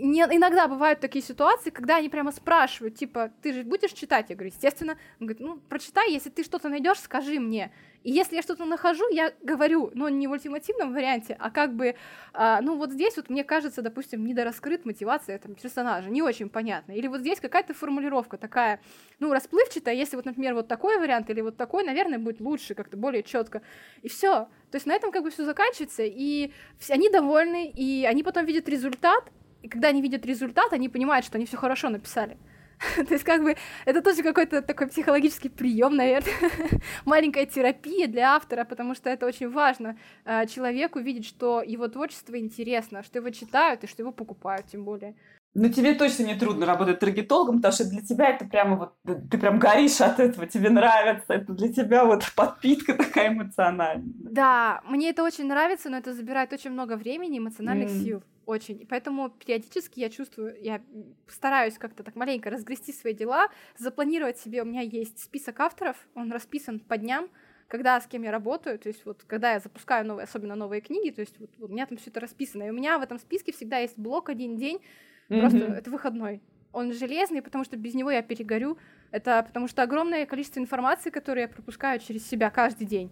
[0.01, 4.27] не, иногда бывают такие ситуации, когда они прямо спрашивают, типа, ты же будешь читать?
[4.29, 4.99] Я говорю, естественно.
[5.21, 7.73] Он говорит, ну, прочитай, если ты что-то найдешь, скажи мне.
[8.03, 11.97] И если я что-то нахожу, я говорю, но не в ультимативном варианте, а как бы,
[12.33, 16.93] а, ну, вот здесь вот мне кажется, допустим, недораскрыт мотивация там, персонажа, не очень понятно.
[16.93, 18.81] Или вот здесь какая-то формулировка такая,
[19.19, 22.97] ну, расплывчатая, если вот, например, вот такой вариант или вот такой, наверное, будет лучше, как-то
[22.97, 23.63] более четко.
[24.03, 24.49] И все.
[24.71, 26.53] То есть на этом как бы все заканчивается, и
[26.89, 29.25] они довольны, и они потом видят результат,
[29.63, 32.37] и когда они видят результат, они понимают, что они все хорошо написали.
[32.97, 36.33] То есть, как бы, это тоже какой-то такой психологический прием, наверное,
[37.05, 42.39] маленькая терапия для автора, потому что это очень важно э, человеку видеть, что его творчество
[42.39, 45.15] интересно, что его читают и что его покупают, тем более.
[45.59, 48.93] Ну, тебе точно не трудно работать таргетологом, потому что для тебя это прямо вот,
[49.31, 54.13] ты прям горишь от этого, тебе нравится, это для тебя вот подпитка такая эмоциональная.
[54.19, 58.03] Да, мне это очень нравится, но это забирает очень много времени, эмоциональных mm.
[58.03, 58.83] сил, очень.
[58.83, 60.83] И поэтому периодически я чувствую, я
[61.27, 63.49] стараюсь как-то так маленько разгрести свои дела,
[63.79, 67.31] запланировать себе, у меня есть список авторов, он расписан по дням,
[67.69, 71.09] когда с кем я работаю, то есть вот когда я запускаю новые, особенно новые книги,
[71.11, 73.19] то есть вот, вот у меня там все это расписано, и у меня в этом
[73.19, 74.83] списке всегда есть блок один день,
[75.29, 75.75] Просто mm-hmm.
[75.75, 76.43] это выходной.
[76.73, 78.79] Он железный, потому что без него я перегорю.
[79.11, 83.11] Это потому что огромное количество информации, которую я пропускаю через себя каждый день.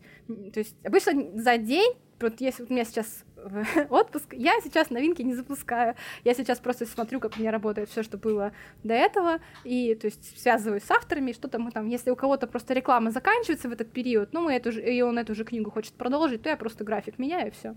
[0.52, 3.24] То есть обычно за день, вот если у меня сейчас
[3.90, 5.94] отпуск, я сейчас новинки не запускаю.
[6.24, 10.06] Я сейчас просто смотрю, как у меня работает все, что было до этого, и то
[10.06, 13.92] есть связываюсь с авторами, что-то мы там, если у кого-то просто реклама заканчивается в этот
[13.92, 16.84] период, ну, мы эту же, и он эту же книгу хочет продолжить, то я просто
[16.84, 17.74] график меняю, и все.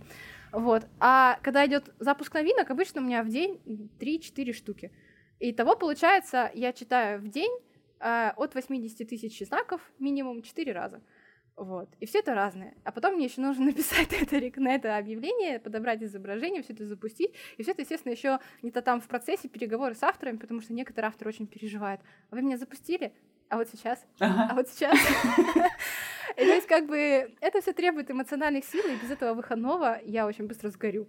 [0.52, 0.86] Вот.
[1.00, 3.60] А когда идет запуск новинок, обычно у меня в день
[4.00, 4.92] 3-4 штуки.
[5.40, 7.52] И того получается, я читаю в день
[8.00, 11.02] э, от 80 тысяч знаков минимум 4 раза.
[11.58, 11.90] Вот.
[12.00, 12.76] И все это разное.
[12.84, 17.34] А потом мне еще нужно написать это, на это объявление, подобрать изображение, все это запустить.
[17.58, 21.10] И все это, естественно, еще где-то там в процессе переговоры с авторами, потому что некоторые
[21.10, 22.00] авторы очень переживают.
[22.30, 23.12] А вы меня запустили?
[23.50, 24.06] А вот сейчас?
[24.20, 24.50] Ага.
[24.52, 24.98] А вот сейчас?
[26.36, 30.46] То есть, как бы, это все требует эмоциональных сил, и без этого выходного я очень
[30.46, 31.08] быстро сгорю.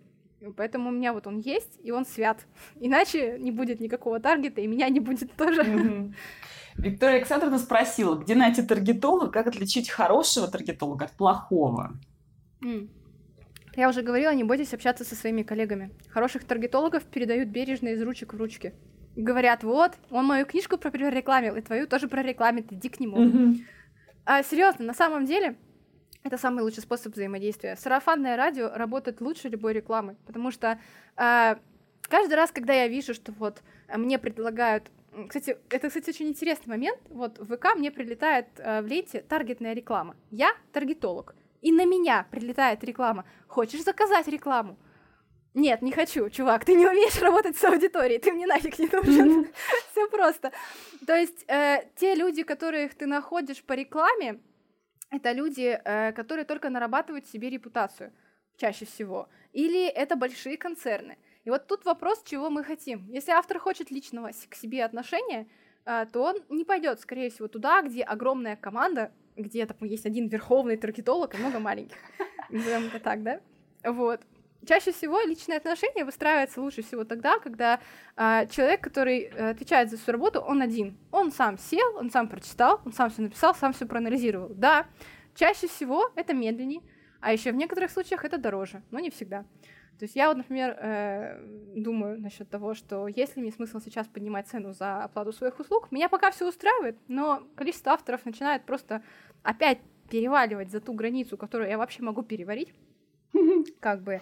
[0.56, 2.46] Поэтому у меня вот он есть, и он свят.
[2.80, 6.12] Иначе не будет никакого таргета, и меня не будет тоже.
[6.78, 11.98] Виктория Александровна спросила, где найти таргетолога, как отличить хорошего таргетолога от плохого?
[13.74, 15.90] Я уже говорила, не бойтесь общаться со своими коллегами.
[16.08, 18.74] Хороших таргетологов передают бережно из ручек в ручки.
[19.16, 23.54] Говорят, вот, он мою книжку прорекламил, и твою тоже прорекламит, иди к нему.
[24.24, 25.56] А серьезно, на самом деле,
[26.22, 27.76] это самый лучший способ взаимодействия.
[27.76, 30.78] Сарафанное радио работает лучше любой рекламы, потому что
[31.16, 31.56] э,
[32.02, 33.62] каждый раз, когда я вижу, что вот
[33.96, 34.90] мне предлагают
[35.26, 37.00] кстати, это, кстати, очень интересный момент.
[37.08, 40.16] Вот в ВК мне прилетает э, в ленте таргетная реклама.
[40.30, 41.34] Я таргетолог.
[41.60, 43.24] И на меня прилетает реклама.
[43.48, 44.78] Хочешь заказать рекламу?
[45.54, 49.48] Нет, не хочу, чувак, ты не умеешь работать с аудиторией, ты мне нафиг не нужен.
[49.90, 50.52] Все просто.
[51.06, 54.40] То есть э, те люди, которых ты находишь по рекламе,
[55.10, 58.12] это люди, э, которые только нарабатывают себе репутацию
[58.56, 59.28] чаще всего.
[59.52, 61.16] Или это большие концерны.
[61.48, 63.06] И вот тут вопрос, чего мы хотим.
[63.08, 65.48] Если автор хочет личного к себе отношения,
[65.86, 70.28] э, то он не пойдет, скорее всего, туда, где огромная команда, где там есть один
[70.28, 71.96] верховный таргетолог и много маленьких.
[72.50, 73.40] Назовем это так, да?
[73.82, 74.20] Вот.
[74.66, 77.80] Чаще всего личные отношения выстраиваются лучше всего тогда, когда
[78.18, 80.98] э, человек, который э, отвечает за свою работу, он один.
[81.12, 84.50] Он сам сел, он сам прочитал, он сам все написал, сам все проанализировал.
[84.50, 84.86] Да,
[85.34, 86.82] чаще всего это медленнее,
[87.22, 89.46] а еще в некоторых случаях это дороже, но не всегда.
[89.98, 91.40] То есть я вот, например, э,
[91.74, 95.90] думаю насчет того, что есть ли мне смысл сейчас поднимать цену за оплату своих услуг,
[95.90, 99.02] меня пока все устраивает, но количество авторов начинает просто
[99.42, 99.78] опять
[100.08, 102.72] переваливать за ту границу, которую я вообще могу переварить.
[103.80, 104.20] Как бы.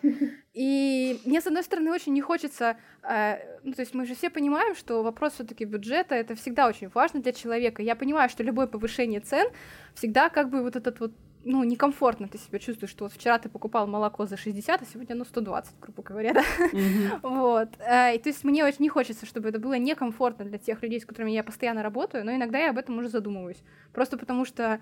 [0.53, 2.77] И мне, с одной стороны, очень не хочется...
[3.03, 6.69] Э, ну, то есть мы же все понимаем, что вопрос все таки бюджета— это всегда
[6.69, 7.83] очень важно для человека.
[7.83, 9.49] Я понимаю, что любое повышение цен
[9.95, 11.13] всегда как бы вот этот вот
[11.47, 15.15] ну, некомфортно ты себя чувствуешь, что вот вчера ты покупал молоко за 60, а сегодня
[15.15, 16.43] оно 120, грубо говоря, да?
[16.43, 17.21] Mm-hmm.
[17.23, 17.69] вот.
[17.79, 21.01] Э, и, то есть мне очень не хочется, чтобы это было некомфортно для тех людей,
[21.01, 23.63] с которыми я постоянно работаю, но иногда я об этом уже задумываюсь.
[23.93, 24.81] Просто потому что,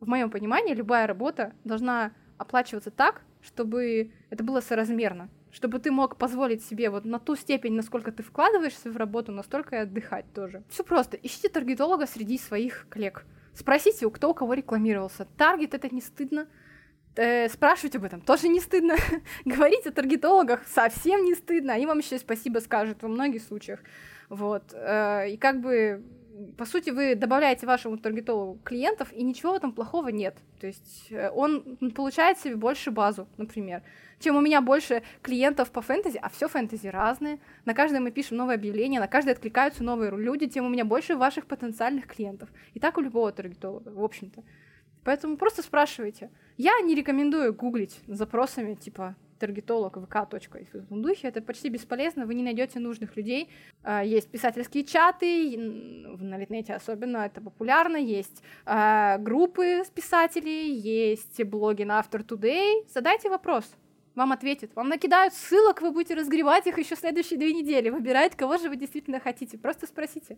[0.00, 6.16] в моем понимании, любая работа должна оплачиваться так, чтобы это было соразмерно, чтобы ты мог
[6.16, 10.62] позволить себе вот на ту степень, насколько ты вкладываешься в работу, настолько и отдыхать тоже.
[10.70, 11.18] Все просто.
[11.18, 13.26] Ищите таргетолога среди своих коллег.
[13.58, 15.26] Спросите, кто у кого рекламировался.
[15.36, 16.46] Таргет это не стыдно.
[17.16, 18.94] Э, спрашивать об этом тоже не стыдно.
[19.44, 21.72] Говорить о таргетологах совсем не стыдно.
[21.72, 23.80] Они вам еще спасибо скажут во многих случаях.
[24.28, 24.62] Вот.
[24.72, 26.04] Э, и как бы
[26.56, 30.36] по сути, вы добавляете вашему таргетологу клиентов, и ничего в этом плохого нет.
[30.60, 33.82] То есть э, он получает себе больше базу, например.
[34.18, 37.38] Чем у меня больше клиентов по фэнтези, а все фэнтези разные.
[37.64, 41.16] На каждое мы пишем новое объявление, на каждое откликаются новые люди, тем у меня больше
[41.16, 42.48] ваших потенциальных клиентов.
[42.74, 44.42] И так у любого таргетолога, в общем-то.
[45.04, 46.30] Поэтому просто спрашивайте.
[46.56, 50.16] Я не рекомендую гуглить запросами типа таргетолог вк.
[50.90, 51.28] в духе.
[51.28, 53.48] Это почти бесполезно, вы не найдете нужных людей.
[53.82, 61.42] А, есть писательские чаты, на Литнете особенно это популярно, есть а, группы с писателей, есть
[61.44, 62.86] блоги на After Today.
[62.92, 63.64] Задайте вопрос,
[64.18, 64.74] вам ответят.
[64.74, 68.76] Вам накидают ссылок, вы будете разгревать их еще следующие две недели, выбирать, кого же вы
[68.76, 69.56] действительно хотите.
[69.56, 70.36] Просто спросите.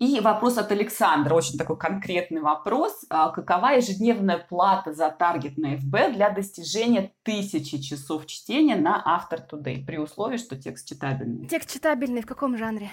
[0.00, 3.06] И вопрос от Александра, очень такой конкретный вопрос.
[3.08, 9.40] А какова ежедневная плата за таргет на FB для достижения тысячи часов чтения на Автор
[9.40, 11.46] Today, при условии, что текст читабельный?
[11.46, 12.90] Текст читабельный в каком жанре?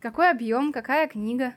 [0.00, 1.54] Какой объем, какая книга?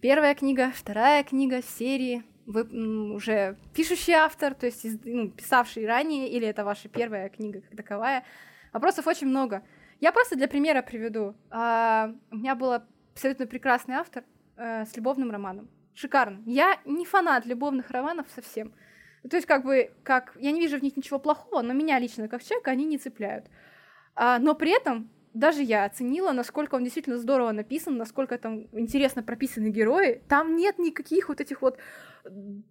[0.00, 2.24] Первая книга, вторая книга, серии?
[2.46, 7.76] Вы уже пишущий автор, то есть ну, писавший ранее, или это ваша первая книга как
[7.76, 8.24] таковая?
[8.72, 9.62] Вопросов очень много.
[10.00, 11.34] Я просто для примера приведу.
[11.50, 14.24] А, у меня было абсолютно прекрасный автор
[14.56, 15.68] э, с любовным романом.
[15.94, 16.42] Шикарно.
[16.44, 18.74] Я не фанат любовных романов совсем.
[19.30, 22.28] То есть, как бы, как я не вижу в них ничего плохого, но меня лично
[22.28, 23.46] как человека они не цепляют.
[24.14, 29.22] А, но при этом даже я оценила, насколько он действительно здорово написан, насколько там интересно
[29.22, 30.22] прописаны герои.
[30.28, 31.78] Там нет никаких вот этих вот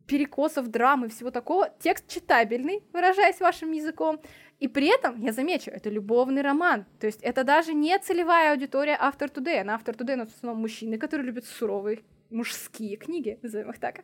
[0.08, 1.70] перекосов, драмы, всего такого.
[1.80, 4.22] Текст читабельный, выражаясь вашим языком.
[4.60, 6.86] И при этом, я замечу, это любовный роман.
[6.99, 9.64] То есть это даже не целевая аудитория автор Today.
[9.64, 14.01] На автор Today, но в основном мужчины, которые любят суровые мужские книги, назовем их так.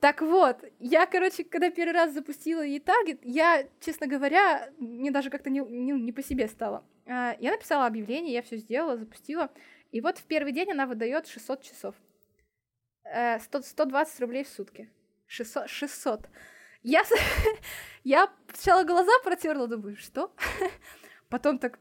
[0.00, 5.30] Так вот, я, короче, когда первый раз запустила ей таргет, я, честно говоря, мне даже
[5.30, 6.84] как-то не, не, не по себе стало.
[7.06, 9.50] А, я написала объявление, я все сделала, запустила.
[9.92, 11.94] И вот в первый день она выдает 600 часов.
[13.04, 14.90] 100, 120 рублей в сутки.
[15.26, 15.68] 600.
[15.68, 16.28] 600.
[16.82, 17.02] Я,
[18.04, 20.32] я сначала глаза протерла, думаю, что?
[21.28, 21.78] Потом так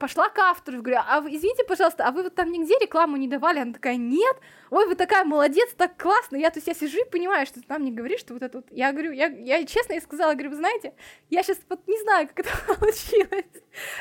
[0.00, 3.28] пошла к автору, говорю, а вы, извините, пожалуйста, а вы вот там нигде рекламу не
[3.28, 3.60] давали?
[3.60, 4.34] Она такая, нет,
[4.70, 6.36] ой, вы такая молодец, так классно.
[6.36, 8.58] Я, то есть я сижу и понимаю, что ты нам не говоришь, что вот это
[8.58, 8.66] вот.
[8.70, 10.94] Я говорю, я, я честно ей сказала, говорю, вы знаете,
[11.28, 13.52] я сейчас вот не знаю, как это получилось.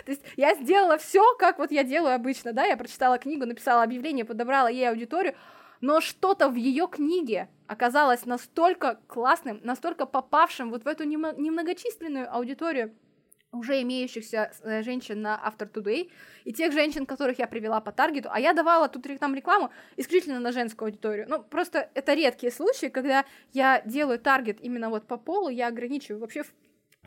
[0.05, 3.83] То есть я сделала все, как вот я делаю обычно, да, я прочитала книгу, написала
[3.83, 5.35] объявление, подобрала ей аудиторию,
[5.81, 12.95] но что-то в ее книге оказалось настолько классным, настолько попавшим вот в эту немногочисленную аудиторию
[13.51, 16.11] уже имеющихся э, женщин на After Today,
[16.45, 20.39] и тех женщин, которых я привела по таргету, а я давала тут там рекламу исключительно
[20.39, 21.25] на женскую аудиторию.
[21.27, 26.21] Ну, просто это редкие случаи, когда я делаю таргет именно вот по полу, я ограничиваю
[26.21, 26.43] вообще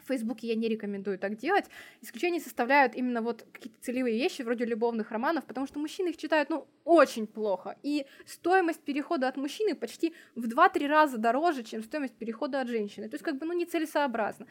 [0.02, 1.66] в Фейсбуке я не рекомендую так делать.
[2.00, 6.50] Исключение составляют именно вот какие-то целевые вещи, вроде любовных романов, потому что мужчины их читают,
[6.50, 7.76] ну, очень плохо.
[7.82, 13.08] И стоимость перехода от мужчины почти в 2-3 раза дороже, чем стоимость перехода от женщины.
[13.08, 14.46] То есть, как бы, ну, нецелесообразно.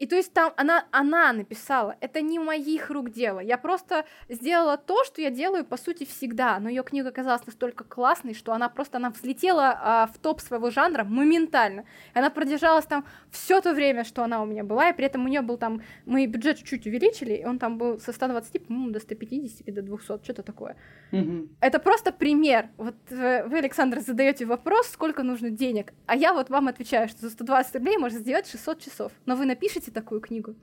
[0.00, 3.38] И то есть там она, она написала, это не моих рук дело.
[3.38, 6.58] Я просто сделала то, что я делаю, по сути, всегда.
[6.58, 10.70] Но ее книга оказалась настолько классной, что она просто она взлетела а, в топ своего
[10.70, 11.84] жанра моментально.
[12.14, 15.28] Она продержалась там все то время, что она у меня была, и при этом у
[15.28, 19.00] нее был там, мы бюджет чуть-чуть увеличили, и он там был со 120, по-моему, до
[19.00, 20.76] 150 или до 200, что-то такое.
[21.12, 21.48] Mm-hmm.
[21.60, 22.70] Это просто пример.
[22.78, 27.20] Вот э, вы, Александр, задаете вопрос, сколько нужно денег, а я вот вам отвечаю, что
[27.20, 29.12] за 120 рублей можно сделать 600 часов.
[29.26, 30.54] Но вы напишите напишите такую книгу.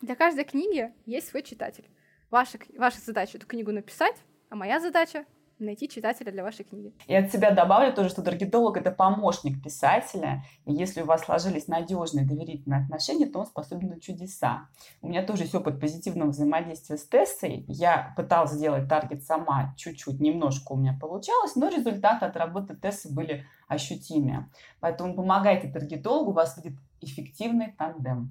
[0.00, 1.84] Для каждой книги есть свой читатель.
[2.30, 4.16] Ваша, ваша задача эту книгу написать,
[4.50, 5.24] а моя задача
[5.58, 6.92] найти читателя для вашей книги.
[7.08, 10.44] И от себя добавлю тоже, что таргетолог– это помощник писателя.
[10.66, 14.68] И если у вас сложились надежные доверительные отношения, то он способен на чудеса.
[15.02, 17.64] У меня тоже есть опыт позитивного взаимодействия с Тессой.
[17.66, 23.12] Я пыталась сделать таргет сама чуть-чуть, немножко у меня получалось, но результаты от работы Тессы
[23.12, 24.48] были ощутимые.
[24.78, 28.30] Поэтому помогайте таргетологу, у вас будет эффективный тандем.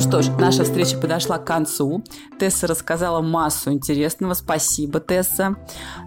[0.00, 2.04] Ну что ж, наша встреча подошла к концу.
[2.38, 4.32] Тесса рассказала массу интересного.
[4.32, 5.56] Спасибо, Тесса.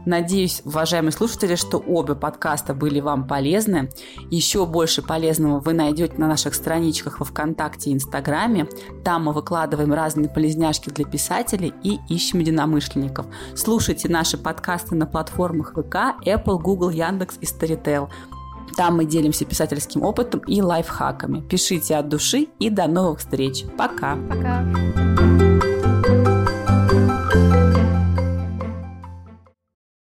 [0.06, 3.90] Надеюсь, уважаемые слушатели, что обе подкаста были вам полезны.
[4.32, 8.68] Еще больше полезного вы найдете на наших страничках во Вконтакте и Инстаграме.
[9.04, 13.28] Там мы выкладываем разные полезняшки для писателей и ищем единомышленников.
[13.54, 18.10] Слушайте наши подкасты на платформах ВК, Apple, Google, Яндекс и Storytel.
[18.76, 21.42] Там мы делимся писательским опытом и лайфхаками.
[21.42, 23.66] Пишите от души и до новых встреч.
[23.78, 24.18] Пока.
[24.30, 25.73] Пока.